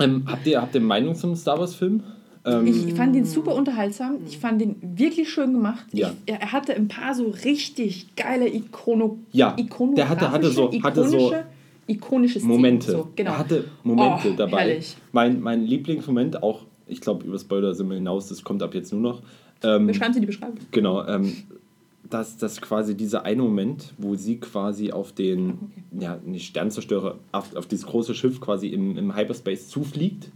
[0.00, 2.02] Ähm, habt, ihr, habt ihr Meinung zum Star Wars-Film?
[2.46, 4.18] Ähm, Ich fand ihn super unterhaltsam.
[4.28, 5.84] Ich fand ihn wirklich schön gemacht.
[5.92, 6.12] Ja.
[6.26, 11.08] Ich, er hatte ein paar so richtig geile Ikono, Ja, der hatte- hatte so- hatte
[11.08, 11.32] so
[11.88, 12.54] ikonische, Szenen.
[12.56, 12.92] Momente.
[12.92, 13.32] So, genau.
[13.32, 14.58] Er hatte Momente Oh, dabei.
[14.68, 14.96] herrlich.
[15.12, 18.92] Mein, mein Lieblingsmoment, auch, ich glaube, über Spoiler sind wir hinaus, das kommt ab jetzt
[18.92, 19.22] nur noch.
[19.62, 20.58] Ähm, Wir schreiben sie die Beschreibung.
[20.70, 21.32] Genau, ähm,
[22.08, 25.58] dass, dass quasi dieser eine Moment, wo sie quasi auf den,
[25.98, 30.28] ja, nicht Sternzerstörer, auf, auf dieses große Schiff quasi im, im Hyperspace zufliegt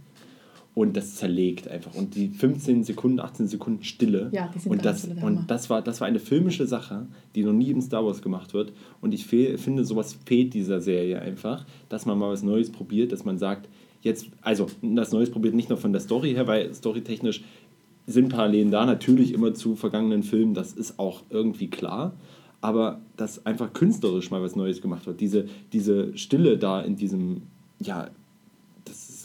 [0.73, 1.93] und das zerlegt einfach.
[1.95, 4.29] Und die 15 Sekunden, 18 Sekunden Stille.
[4.31, 7.53] Ja, die sind und das, und das war, das war eine filmische Sache, die noch
[7.53, 8.71] nie in Star Wars gemacht wird.
[9.01, 13.11] Und ich fehl, finde, sowas fehlt dieser Serie einfach, dass man mal was Neues probiert,
[13.11, 13.67] dass man sagt,
[14.01, 17.43] jetzt, also das Neues probiert nicht nur von der Story her, weil storytechnisch
[18.07, 22.13] sind Parallelen da, natürlich immer zu vergangenen Filmen, das ist auch irgendwie klar.
[22.61, 25.19] Aber dass einfach künstlerisch mal was Neues gemacht wird.
[25.19, 27.41] Diese, diese Stille da in diesem,
[27.79, 28.09] ja,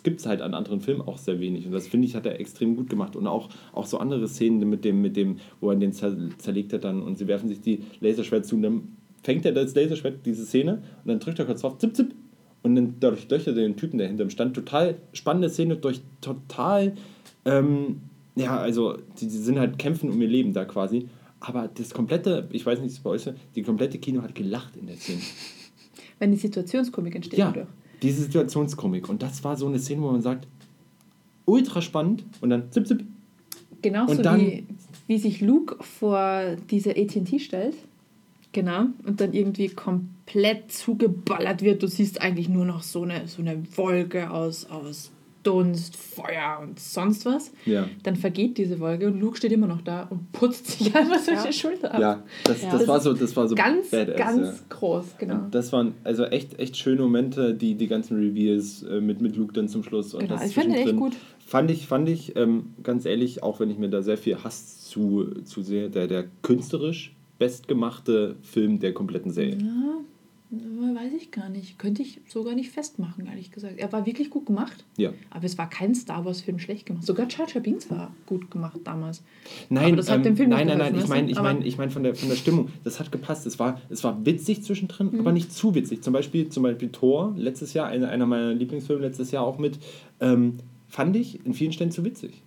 [0.06, 1.66] gibt es halt an anderen Filmen auch sehr wenig.
[1.66, 3.16] Und das finde ich, hat er extrem gut gemacht.
[3.16, 6.72] Und auch, auch so andere Szenen mit dem, mit dem, wo er den zer zerlegt
[6.72, 8.82] hat dann und sie werfen sich die Laserschwert zu und dann
[9.24, 12.14] fängt er das Laserschwert, diese Szene, und dann drückt er kurz drauf, zip, zip,
[12.62, 14.54] und dann dadurch löchert er den Typen, der hinter ihm stand.
[14.54, 16.94] Total spannende Szene, durch total,
[17.44, 18.02] ähm,
[18.36, 21.08] ja, also die, die sind halt kämpfen um ihr Leben da quasi.
[21.40, 24.76] Aber das komplette, ich weiß nicht, es bei euch ist, die komplette Kino hat gelacht
[24.76, 25.22] in der Szene.
[26.20, 27.40] Wenn die Situationskomik entsteht.
[27.40, 27.66] Ja, dadurch.
[28.02, 29.08] Diese Situationskomik.
[29.08, 30.46] Und das war so eine Szene, wo man sagt,
[31.44, 33.04] ultra spannend und dann zip, zip.
[33.82, 34.66] Genauso dann- wie,
[35.06, 37.76] wie sich Luke vor diese AT&T stellt.
[38.52, 38.86] Genau.
[39.04, 41.82] Und dann irgendwie komplett zugeballert wird.
[41.82, 45.10] Du siehst eigentlich nur noch so eine, so eine Wolke aus, aus
[45.46, 47.52] Dunst, Feuer und sonst was.
[47.64, 47.88] Ja.
[48.02, 51.30] Dann vergeht diese Wolke und Luke steht immer noch da und putzt sich einfach so
[51.32, 51.46] Ja.
[51.46, 52.00] die Schulter ab.
[52.00, 52.70] Ja, das, Ja.
[52.70, 54.54] das, Das war so, das war so ganz, badass, ganz ja.
[54.70, 55.46] groß, genau.
[55.50, 59.52] Das waren also echt, echt schöne Momente, die, die ganzen Reveals äh, mit, mit Luke
[59.52, 60.14] dann zum Schluss.
[60.14, 61.12] Und Genau, das ich fand den echt gut.
[61.46, 64.80] Fand ich, fand ich ähm, ganz ehrlich, auch wenn ich mir da sehr viel Hass
[64.88, 69.58] zu, zu sehe, der, der künstlerisch bestgemachte Film der kompletten Serie.
[69.58, 70.00] Ja,
[70.50, 71.78] weiß ich gar nicht.
[71.78, 73.78] Könnte ich sogar nicht festmachen, ehrlich gesagt.
[73.78, 74.84] Er war wirklich gut gemacht.
[74.96, 75.12] Ja.
[75.30, 77.04] Aber es war kein Star Wars-Film schlecht gemacht.
[77.04, 79.22] Sogar Jar Binks war gut gemacht damals.
[79.70, 81.78] Nein, Aber das hat ähm, dem Film nein, nein, nein, ich meine, ich Aber- ich
[81.78, 83.44] meine von der, von der Stimmung, das hat gepasst.
[83.46, 85.20] Es war, es war witzig zwischendrin, Mhm.
[85.20, 86.02] aber nicht zu witzig.
[86.02, 89.78] Zum Beispiel, zum Beispiel Thor, letztes Jahr, einer, einer meiner Lieblingsfilme letztes Jahr auch mit,
[90.20, 92.42] ähm, fand ich in vielen Stellen zu witzig.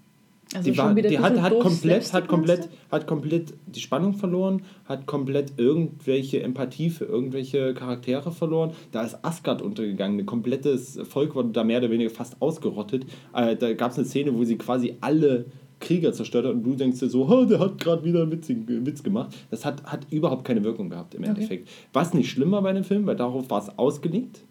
[0.55, 5.05] Also die war, die hat, hat, komplett, hat, komplett, hat komplett die Spannung verloren, hat
[5.05, 8.71] komplett irgendwelche Empathie für irgendwelche Charaktere verloren.
[8.91, 13.05] Da ist Asgard untergegangen, ein komplettes Volk wurde da mehr oder weniger fast ausgerottet.
[13.33, 15.45] Äh, da gab es eine Szene, wo sie quasi alle
[15.79, 18.49] Krieger zerstört hat und du denkst dir so, oh, der hat gerade wieder einen Witz,
[18.49, 19.35] Witz gemacht.
[19.51, 21.29] Das hat, hat überhaupt keine Wirkung gehabt im Okay.
[21.29, 21.69] Endeffekt.
[21.93, 24.41] Was nicht schlimm war bei dem Film, weil darauf war es ausgelegt.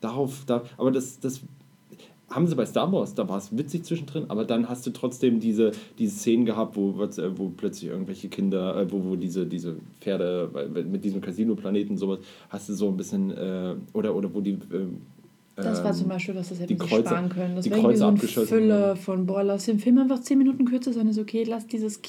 [0.00, 1.42] Darauf, da, aber das, das
[2.30, 5.40] haben sie bei Star Wars, da war es witzig zwischendrin, aber dann hast du trotzdem
[5.40, 9.76] diese, diese Szenen gehabt, wo, äh, wo plötzlich irgendwelche Kinder, äh, wo, wo diese, diese
[10.00, 10.48] Pferde
[10.88, 14.52] mit diesem Casino-Planeten sowas, hast du so ein bisschen, äh, oder, oder wo die.
[14.72, 14.98] ähm,
[15.56, 17.56] Das war ähm, zum Beispiel was, das die hätten sie Kreuze- sparen können.
[17.56, 18.96] Das die wäre irgendwie Kreuze so ein abgeschossen Füller werden.
[19.00, 22.00] von, boah, lass den Film einfach 10 Minuten kürzer sein, ist okay, lass dieses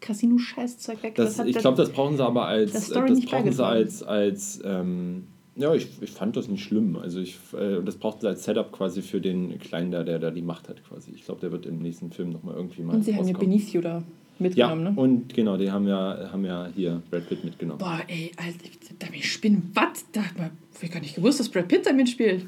[0.00, 1.14] Casino-Scheißzeug weg.
[1.16, 4.02] Das, hat ich glaube, das brauchen sie aber als, äh, das nicht brauchen sie als,
[4.02, 5.24] als ähm,
[5.56, 6.96] ja, ich, ich fand das nicht schlimm.
[6.96, 10.30] Also ich, äh, das brauchten sie als Setup quasi für den Kleinen da, der da
[10.30, 11.12] die Macht hat quasi.
[11.14, 13.50] Ich glaube, der wird im nächsten Film nochmal irgendwie mal Und sie haben ja rauskommen.
[13.50, 14.02] Benicio da Ja,
[14.38, 14.92] mitgenommen, ne?
[14.96, 17.78] und genau, die haben ja, haben ja hier Brad Pitt mitgenommen.
[17.78, 19.70] Boah, ey, Alter, da bin ich spinnen.
[19.74, 20.04] Was?
[20.12, 20.50] Da hab
[20.82, 22.46] ich gar nicht gewusst, dass Brad Pitt da mitspielt.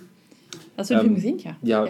[0.76, 1.38] Hast du den Ähm, Film gesehen?
[1.62, 1.86] Ja.
[1.86, 1.88] Ja,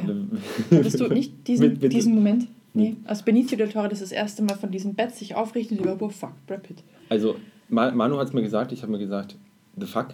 [0.71, 2.47] Hattest du nicht diesen, Mit- mit- diesen Moment?
[2.75, 2.95] Nee.
[3.05, 5.97] Als Benicio del Toro das das erste Mal von diesem Bett sich aufrichtet und über,
[5.97, 6.83] boah, fuck, Brad Pitt.
[7.09, 7.37] Also,
[7.71, 9.35] Ma- Manu hat es mir gesagt, ich habe mir gesagt,
[9.79, 10.09] the fuck,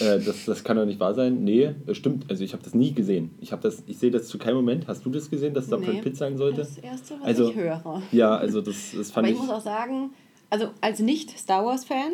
[0.00, 1.42] äh, das, das kann doch nicht wahr sein.
[1.44, 3.30] Nee, äh, stimmt, also ich habe das nie gesehen.
[3.40, 4.86] Ich, das, ich sehe das zu keinem Moment.
[4.86, 5.86] Hast du das gesehen, dass da Nee.
[5.86, 6.58] Brad Pitt sein sollte?
[6.58, 8.02] Das Erste, was Also, ich höre.
[8.12, 9.40] Ja, also das, das fand Aber ich ich...
[9.40, 10.10] muss auch sagen,
[10.50, 12.12] also als Nicht-Star Wars-Fan,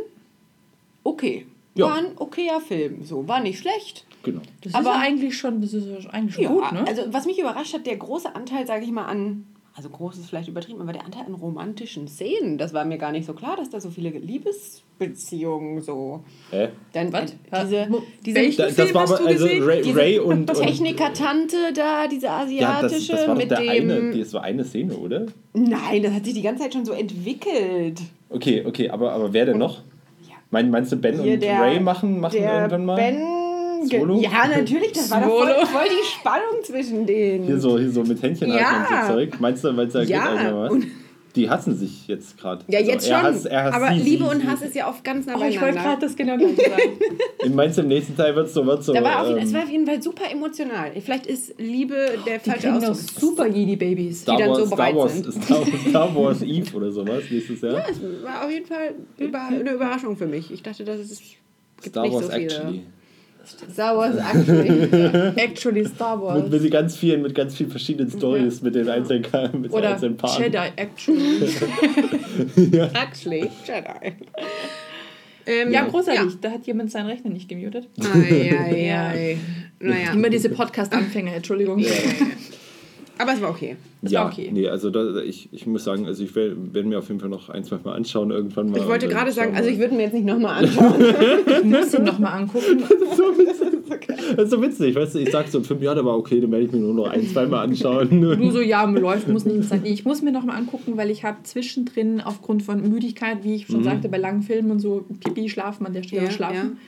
[1.05, 1.47] okay.
[1.75, 1.87] Ja.
[1.87, 3.05] War ein okayer Film.
[3.05, 4.05] So, war nicht schlecht.
[4.25, 4.41] Genau.
[4.63, 6.85] Das Aber- ist ja eigentlich schon, das ist eigentlich schon Ja, gut, ne?
[6.89, 9.47] also was mich überrascht hat, der große Anteil, sage ich mal, an
[9.79, 13.13] also groß ist vielleicht übertrieben, aber der Anteil an romantischen Szenen, das war mir gar
[13.13, 16.25] nicht so klar, dass da so viele Liebesbeziehungen so.
[16.51, 16.71] Hä?
[16.93, 17.33] Dann Was?
[17.63, 17.87] diese,
[18.27, 19.63] diese Welchen Da, das war hast aber du also gesehen?
[19.63, 22.43] Ray, diese Ray und, und Techniker-Tante da, diese ja,
[22.83, 23.69] das, asiatische das war doch mit der dem.
[23.91, 25.27] eine, das war eine Szene, oder?
[25.53, 28.01] Nein, das hat sich die ganze Zeit schon so entwickelt.
[28.31, 29.77] Okay, okay, aber, aber wer denn noch?
[30.29, 30.35] Ja.
[30.51, 32.97] Mein, meinst du Ben Hier und der- Ray machen, machen der irgendwann mal?
[32.97, 33.38] Ben.
[33.87, 34.21] Swallow?
[34.21, 37.45] Ja, natürlich, das war doch voll, voll die Spannung zwischen denen.
[37.45, 38.87] Hier so, hier so mit Händchen Ja.
[39.01, 39.41] und so Zeug.
[39.41, 40.71] Meinst du, meinst du, da geht Ja, einer was?
[40.73, 40.87] und-
[41.37, 42.65] Die hassen sich jetzt gerade.
[42.69, 43.15] Ja, jetzt schon.
[43.15, 44.47] Er hasst, er hasst aber sie, Liebe sie, und sie.
[44.49, 46.07] Hass ist ja oft ganz nah Oh, ich wollte gerade beieinander.
[46.07, 47.55] das genau sagen.
[47.55, 48.93] Meinst du, im nächsten Teil wird so, wird so.
[48.93, 50.91] Da war auf, ähm, es war auf jeden Fall super emotional.
[51.01, 52.97] Vielleicht ist Liebe der Die falsche Ausdruck.
[52.97, 54.25] super Jedi-Babys.
[54.25, 55.45] Die dann so Star bereit Wars, sind.
[55.45, 57.73] Star, Star Wars Eve oder sowas nächstes Jahr.
[57.75, 60.51] Ja, es war auf jeden Fall über, eine Überraschung für mich.
[60.51, 61.21] Ich dachte, dass es
[61.83, 62.45] gibt Star nicht Wars so viele.
[62.47, 62.83] Actually.
[63.73, 64.69] Star Wars actually.
[65.37, 66.49] Actually Star Wars.
[66.51, 69.23] Mit, mit ganz vielen, mit ganz vielen verschiedenen Stories, mit den einzelnen,
[69.61, 70.43] mit den Oder einzelnen Paaren.
[70.43, 71.49] Jedi Actually.
[72.95, 74.13] actually Jedi.
[75.47, 76.41] Ähm, Ja, großartig.
[76.41, 77.89] Da hat jemand seinen Rechner nicht gemutet.
[77.97, 78.13] Ja.
[78.15, 79.39] Ei, ei, ei.
[79.81, 80.13] Naja.
[80.13, 81.83] Immer diese Podcast-Anfänger, Entschuldigung.
[83.19, 83.77] Aber es war okay.
[84.01, 84.51] Das ja, war okay.
[84.53, 87.49] nee, also da, ich, ich muss sagen, also ich werde mir auf jeden Fall noch
[87.49, 88.79] ein, zwei Mal anschauen irgendwann mal.
[88.79, 90.95] Ich wollte gerade sagen, schauen also ich würde mir jetzt nicht nochmal anschauen.
[91.59, 92.85] Ich muss ihn nochmal angucken.
[94.37, 96.53] Das ist so witzig, weißt du, ich sag so in fünf Jahren, aber okay, dann
[96.53, 98.09] werde ich mir nur noch ein, zwei Mal anschauen.
[98.39, 99.83] Du so, ja, läuft, muss nicht sein.
[99.85, 103.83] Ich muss mir nochmal angucken, weil ich habe zwischendrin aufgrund von Müdigkeit, wie ich schon
[103.83, 106.79] sagte, bei langen Filmen und so, Pipi, schlafen an der Stelle Ja, schlafen.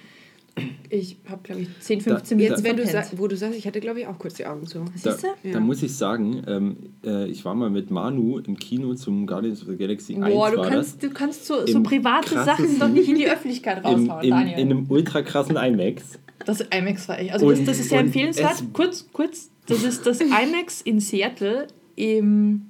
[0.92, 3.66] Ich habe, glaube ich, 10, Da- 15 Minuten Jetzt, wenn du wo du sagst, ich
[3.66, 4.80] hatte glaube ich auch kurz die Augen zu.
[4.80, 5.28] Da, Siehste?
[5.44, 5.52] Ja.
[5.52, 9.62] da muss ich sagen, ähm, äh, ich war mal mit Manu im Kino zum Guardians
[9.62, 12.88] of the Galaxy 1 Boah, du war kannst, du kannst so, so private Sachen doch
[12.88, 13.92] nicht in die Öffentlichkeit das.
[13.92, 14.58] Im, raushauen, im, Daniel.
[14.58, 16.18] in einem ultra krassen IMAX.
[16.44, 17.32] Das IMAX war echt.
[17.32, 18.64] Also Und- das, das ist sehr empfehlenswert.
[18.72, 22.62] Kurz, kurz, das ist das IMAX in Seattle im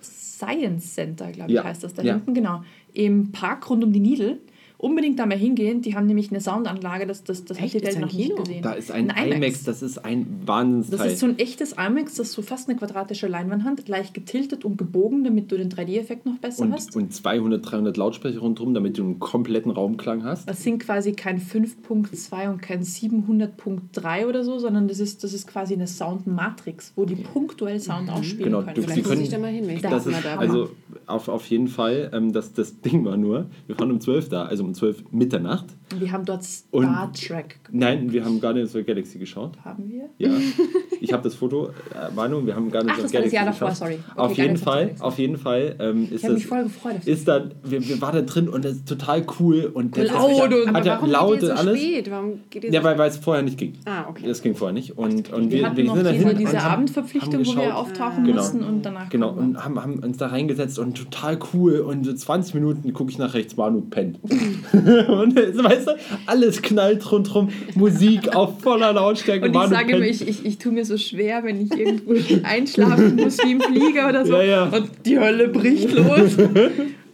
[0.00, 2.14] Science Center, glaube ich, Ja, heißt das da ja.
[2.14, 2.62] hinten, genau.
[2.92, 4.38] Im Park rund um die Nidel.
[4.80, 5.82] Unbedingt da mal hingehen.
[5.82, 8.36] Die haben nämlich eine Soundanlage, das, das, das hat die Welt noch nicht Kino?
[8.42, 8.62] gesehen.
[8.62, 9.64] Da ist ein, Ein IMAX.
[9.64, 10.98] das ist ein Wahnsinnsteil.
[10.98, 14.14] Das ist so ein echtes IMAX, das ist so fast eine quadratische Leinwand hat, leicht
[14.14, 16.94] getiltet und gebogen, damit du den 3D-Effekt noch besser hast.
[16.94, 20.48] und, und 200, 300 Lautsprecher rundherum, damit du einen kompletten Raumklang hast.
[20.48, 25.46] Das sind quasi kein 5.2 und kein 700.3 oder so, sondern das ist, das ist
[25.46, 28.74] quasi eine Sound-Matrix, wo die punktuell Sound ausspielen Genau, können.
[28.74, 30.36] du- Vielleicht können- ich da mal hin, wenn ich Da das Das mal ist, da
[30.36, 30.70] also
[31.06, 34.44] auf, auf jeden Fall, ähm, das, das Ding war nur, wir waren um 12 da,
[34.44, 35.77] also um 12 Mitternacht.
[35.98, 37.58] Wir haben dort Und- Star Trek.
[37.70, 39.52] Nein, wir haben Guardians of the Galaxy geschaut.
[39.64, 40.08] Haben wir?
[40.18, 40.34] Ja,
[41.00, 43.68] ich habe das Foto, äh, Manu, wir haben Guardians Ach, of the Galaxy Jahr davor,
[43.68, 43.78] geschaut.
[43.78, 43.98] sorry.
[44.14, 46.42] Okay, auf jeden Fall, auf jeden Fall ähm, ist Ich habe das...
[46.42, 47.04] mich voll gefreut.
[47.06, 50.30] Ist da, wir, wir waren da drin und das ist total cool und das Laut
[50.30, 51.78] ist, und- hat aber ja warum laut und so alles.
[51.80, 52.10] spät?
[52.10, 53.74] Warum geht ihr so Ja, weil, weil es vorher nicht ging.
[53.84, 54.24] Ah, okay.
[54.26, 54.96] Das ging vorher nicht.
[54.98, 57.62] Und, und wir wir, wir sind diese, dahin diese und haben- Abendverpflichtung, haben wo wir
[57.64, 57.74] geschaut.
[57.74, 58.36] auftauchen Genau.
[58.36, 61.80] mussten und danach Genau, und haben, haben uns da reingesetzt und total cool.
[61.80, 64.18] Und so 20 Minuten gucke ich nach rechts, Manu pennt.
[65.08, 65.34] und
[65.78, 65.92] weißt du,
[66.26, 69.46] alles knallt rundherum, Musik auf voller Lautstärke.
[69.46, 73.16] Und ich sage immer, ich, ich, ich tue mir so schwer, wenn ich irgendwo einschlafen
[73.16, 74.34] muss wie im Flieger oder so.
[74.34, 74.64] Ja, ja.
[74.64, 76.36] Und die Hölle bricht los.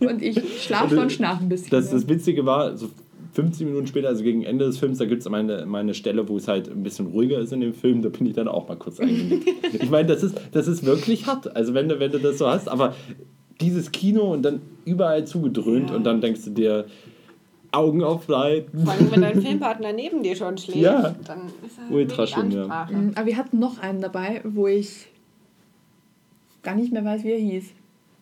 [0.00, 1.70] und ich schlafe und schlafe ein bisschen.
[1.70, 2.90] Das, das Witzige war, so
[3.34, 6.36] 15 Minuten später, also gegen Ende des Films, da gibt es meine, meine Stelle, wo
[6.36, 8.76] es halt ein bisschen ruhiger ist in dem Film, da bin ich dann auch mal
[8.76, 9.48] kurz eingenickt.
[9.82, 12.46] ich meine, das ist, das ist wirklich hart, also wenn du, wenn du das so
[12.46, 12.94] hast, aber
[13.60, 15.96] dieses Kino und dann überall zugedröhnt Ja.
[15.96, 16.86] und dann denkst du dir,
[17.76, 18.84] Augen aufleiten.
[18.84, 21.14] Vor allem, wenn dein Filmpartner neben dir schon schläft, Ja.
[21.26, 22.62] dann ist er Ultra schön, ja.
[22.62, 22.94] Ansprache.
[22.94, 25.06] Mhm, Aber wir hatten noch einen dabei, wo ich
[26.62, 27.64] gar nicht mehr weiß, wie er hieß.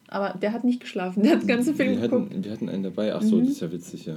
[0.08, 2.30] Aber der hat nicht geschlafen, der hat den ganzen Film wir, geguckt.
[2.32, 3.40] hatten, wir hatten einen dabei, ach so, Mhm.
[3.44, 4.16] das ist ja witzig, ja.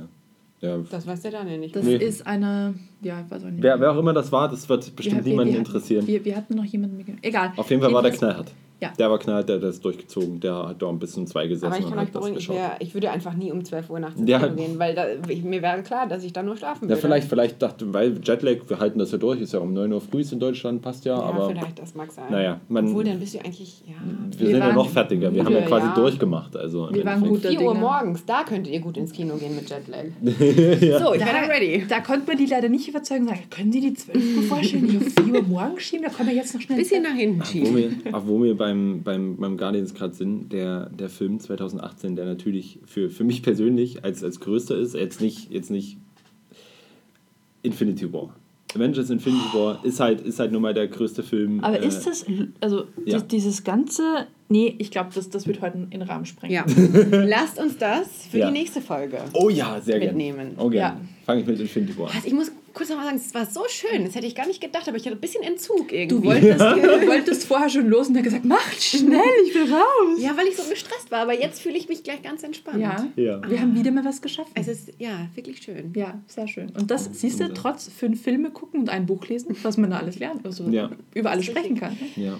[0.61, 0.77] ja.
[0.91, 1.75] Das weiß der Daniel nicht.
[1.75, 1.95] Das Nee.
[1.95, 3.63] ist eine, ja, ich weiß auch nicht.
[3.63, 6.05] Wer, wer auch immer das war, das wird bestimmt wir, niemanden wir, interessieren.
[6.05, 7.23] Wir, wir hatten noch jemanden mitgenommen.
[7.23, 7.53] Egal.
[7.55, 8.51] Auf jeden Fall war der knallhart.
[8.81, 8.91] Ja.
[8.99, 10.39] Der war knallhart, der hat das durchgezogen.
[10.41, 12.39] Der hat da ein bisschen zwei gesessen Aber ich und kann hat euch das beruhigen,
[12.39, 14.39] ich, wär, ich würde einfach nie um 12 Uhr nachts ins Ja.
[14.39, 17.01] Kino gehen, weil da, ich, mir wäre klar, dass ich dann nur schlafen Ja, würde.
[17.01, 20.01] vielleicht, vielleicht dachte, weil Jetlag, wir halten das ja durch, ist ja um 9 Uhr
[20.01, 22.25] früh in Deutschland, passt ja, Ja, aber vielleicht, das mag sein.
[22.29, 23.93] naja, man, Obwohl, dann bist du eigentlich, ja...
[24.31, 25.33] wir, Wir sind ja noch fertiger.
[25.33, 25.93] Wir haben ja müde, quasi ja.
[25.95, 26.55] durchgemacht.
[26.57, 27.41] Also Wir waren gut.
[27.41, 27.73] 4 Uhr Dinge.
[27.85, 30.05] morgens, da könntet ihr gut ins Kino gehen mit Jetlag.
[30.99, 31.85] So, ich Da, bin dann ready.
[31.87, 33.27] da konnte man die leider nicht überzeugen.
[33.27, 36.05] Sagen, können Sie die 12 Uhr vorstellen, nicht auf 4 Uhr morgens schieben?
[36.05, 36.77] Da kommen wir jetzt noch schnell.
[36.77, 37.75] Bisschen nach hinten Ach, wo schieben.
[37.75, 42.25] wir, ach, wo wir beim, beim, beim Guardians gerade sind, der, der Film 2018, der
[42.25, 45.97] natürlich für, für mich persönlich als, als größter ist, jetzt nicht, jetzt nicht
[47.61, 48.35] Infinity War.
[48.73, 51.59] Avengers Infinity War ist halt, ist halt nun mal der größte Film.
[51.63, 52.25] Aber äh, ist das,
[52.59, 53.19] also ja.
[53.19, 56.53] die, dieses ganze Nee, ich glaube, das, das wird heute in den Rahmen sprengen.
[56.53, 56.65] Ja.
[57.25, 58.47] Lasst uns das für Ja.
[58.47, 59.17] die nächste Folge.
[59.33, 60.13] Oh ja, sehr gerne.
[60.13, 60.51] Mitnehmen.
[60.59, 60.99] Oh gerne.
[60.99, 61.05] Ja.
[61.25, 62.15] Fange ich mit Infinity War an.
[62.15, 64.05] Also ich muss kurz noch mal sagen, es war so schön.
[64.05, 66.27] Das hätte ich gar nicht gedacht, aber ich hatte ein bisschen Entzug Du irgendwie.
[66.27, 70.19] wolltest, du wolltest vorher schon los und er gesagt, mach schnell, ich will raus.
[70.19, 72.79] Ja, weil ich so gestresst war, aber jetzt fühle ich mich gleich ganz entspannt.
[72.79, 73.41] Ja, Ja.
[73.49, 74.51] wir haben wieder mal was geschaffen.
[74.53, 75.91] Es ist ja wirklich schön.
[75.95, 76.69] Ja, sehr schön.
[76.79, 79.97] Und das siehst du, trotz fünf Filme gucken und ein Buch lesen, was man da
[79.97, 80.91] alles lernt, also Ja.
[81.15, 81.97] über alles sprechen kann.
[82.15, 82.33] ne?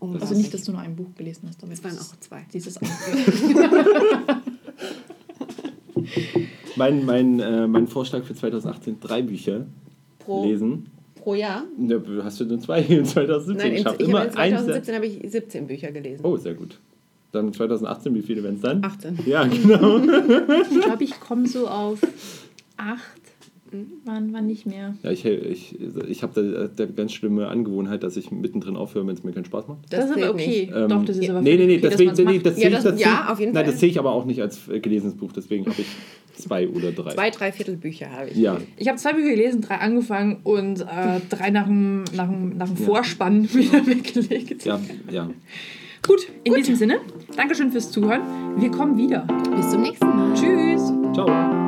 [0.00, 0.20] Ja.
[0.20, 2.46] Also nicht, dass du nur ein Buch gelesen hast, aber Es waren auch zwei.
[2.52, 2.78] dieses.
[6.76, 9.66] Mein, mein, äh, mein Vorschlag für 2018, drei Bücher
[10.20, 10.86] Pro, lesen.
[11.16, 11.64] pro Jahr?
[11.76, 13.56] Ja, hast du nur zwei in 2017?
[13.56, 14.54] Nein, in, ich immer in eins.
[14.62, 16.24] 2017 habe ich 17 Bücher gelesen.
[16.24, 16.78] Oh, sehr gut.
[17.32, 18.84] Dann 2018, wie viele werden es dann?
[18.84, 19.18] 18.
[19.26, 19.98] Ja, genau.
[19.98, 21.98] Ich glaube, ich komme so auf
[22.76, 23.17] acht.
[24.04, 24.94] Wann, wann nicht mehr.
[25.02, 25.76] Ja, ich ich,
[26.08, 29.44] ich habe da, da ganz schlimme Angewohnheit, dass ich mittendrin aufhöre, wenn es mir keinen
[29.44, 29.78] Spaß macht.
[29.90, 30.70] Das, ist aber okay.
[30.74, 32.46] Ähm, Doch, das ist aber nee, nee, nee, okay, deswegen, nee, macht.
[32.46, 33.72] das Ja, das- das ja, auf jeden Nein, Fall.
[33.72, 35.86] das sehe ich aber auch nicht als äh, gelesenes Buch, deswegen habe ich
[36.42, 37.10] zwei oder drei.
[37.14, 38.36] Zwei, drei Viertel Bücher habe ich.
[38.36, 42.56] Ja, Ich habe zwei Bücher gelesen, drei angefangen und äh, drei nach dem, nach dem,
[42.56, 44.64] nach dem Vorspann wieder weggelegt.
[44.64, 45.28] ja, ja.
[46.06, 47.00] Gut, in diesem Sinne,
[47.36, 48.22] Dankeschön fürs Zuhören.
[48.56, 49.26] Wir kommen wieder.
[49.56, 50.32] Bis zum nächsten Mal.
[50.34, 50.92] Tschüss.
[51.12, 51.67] Ciao.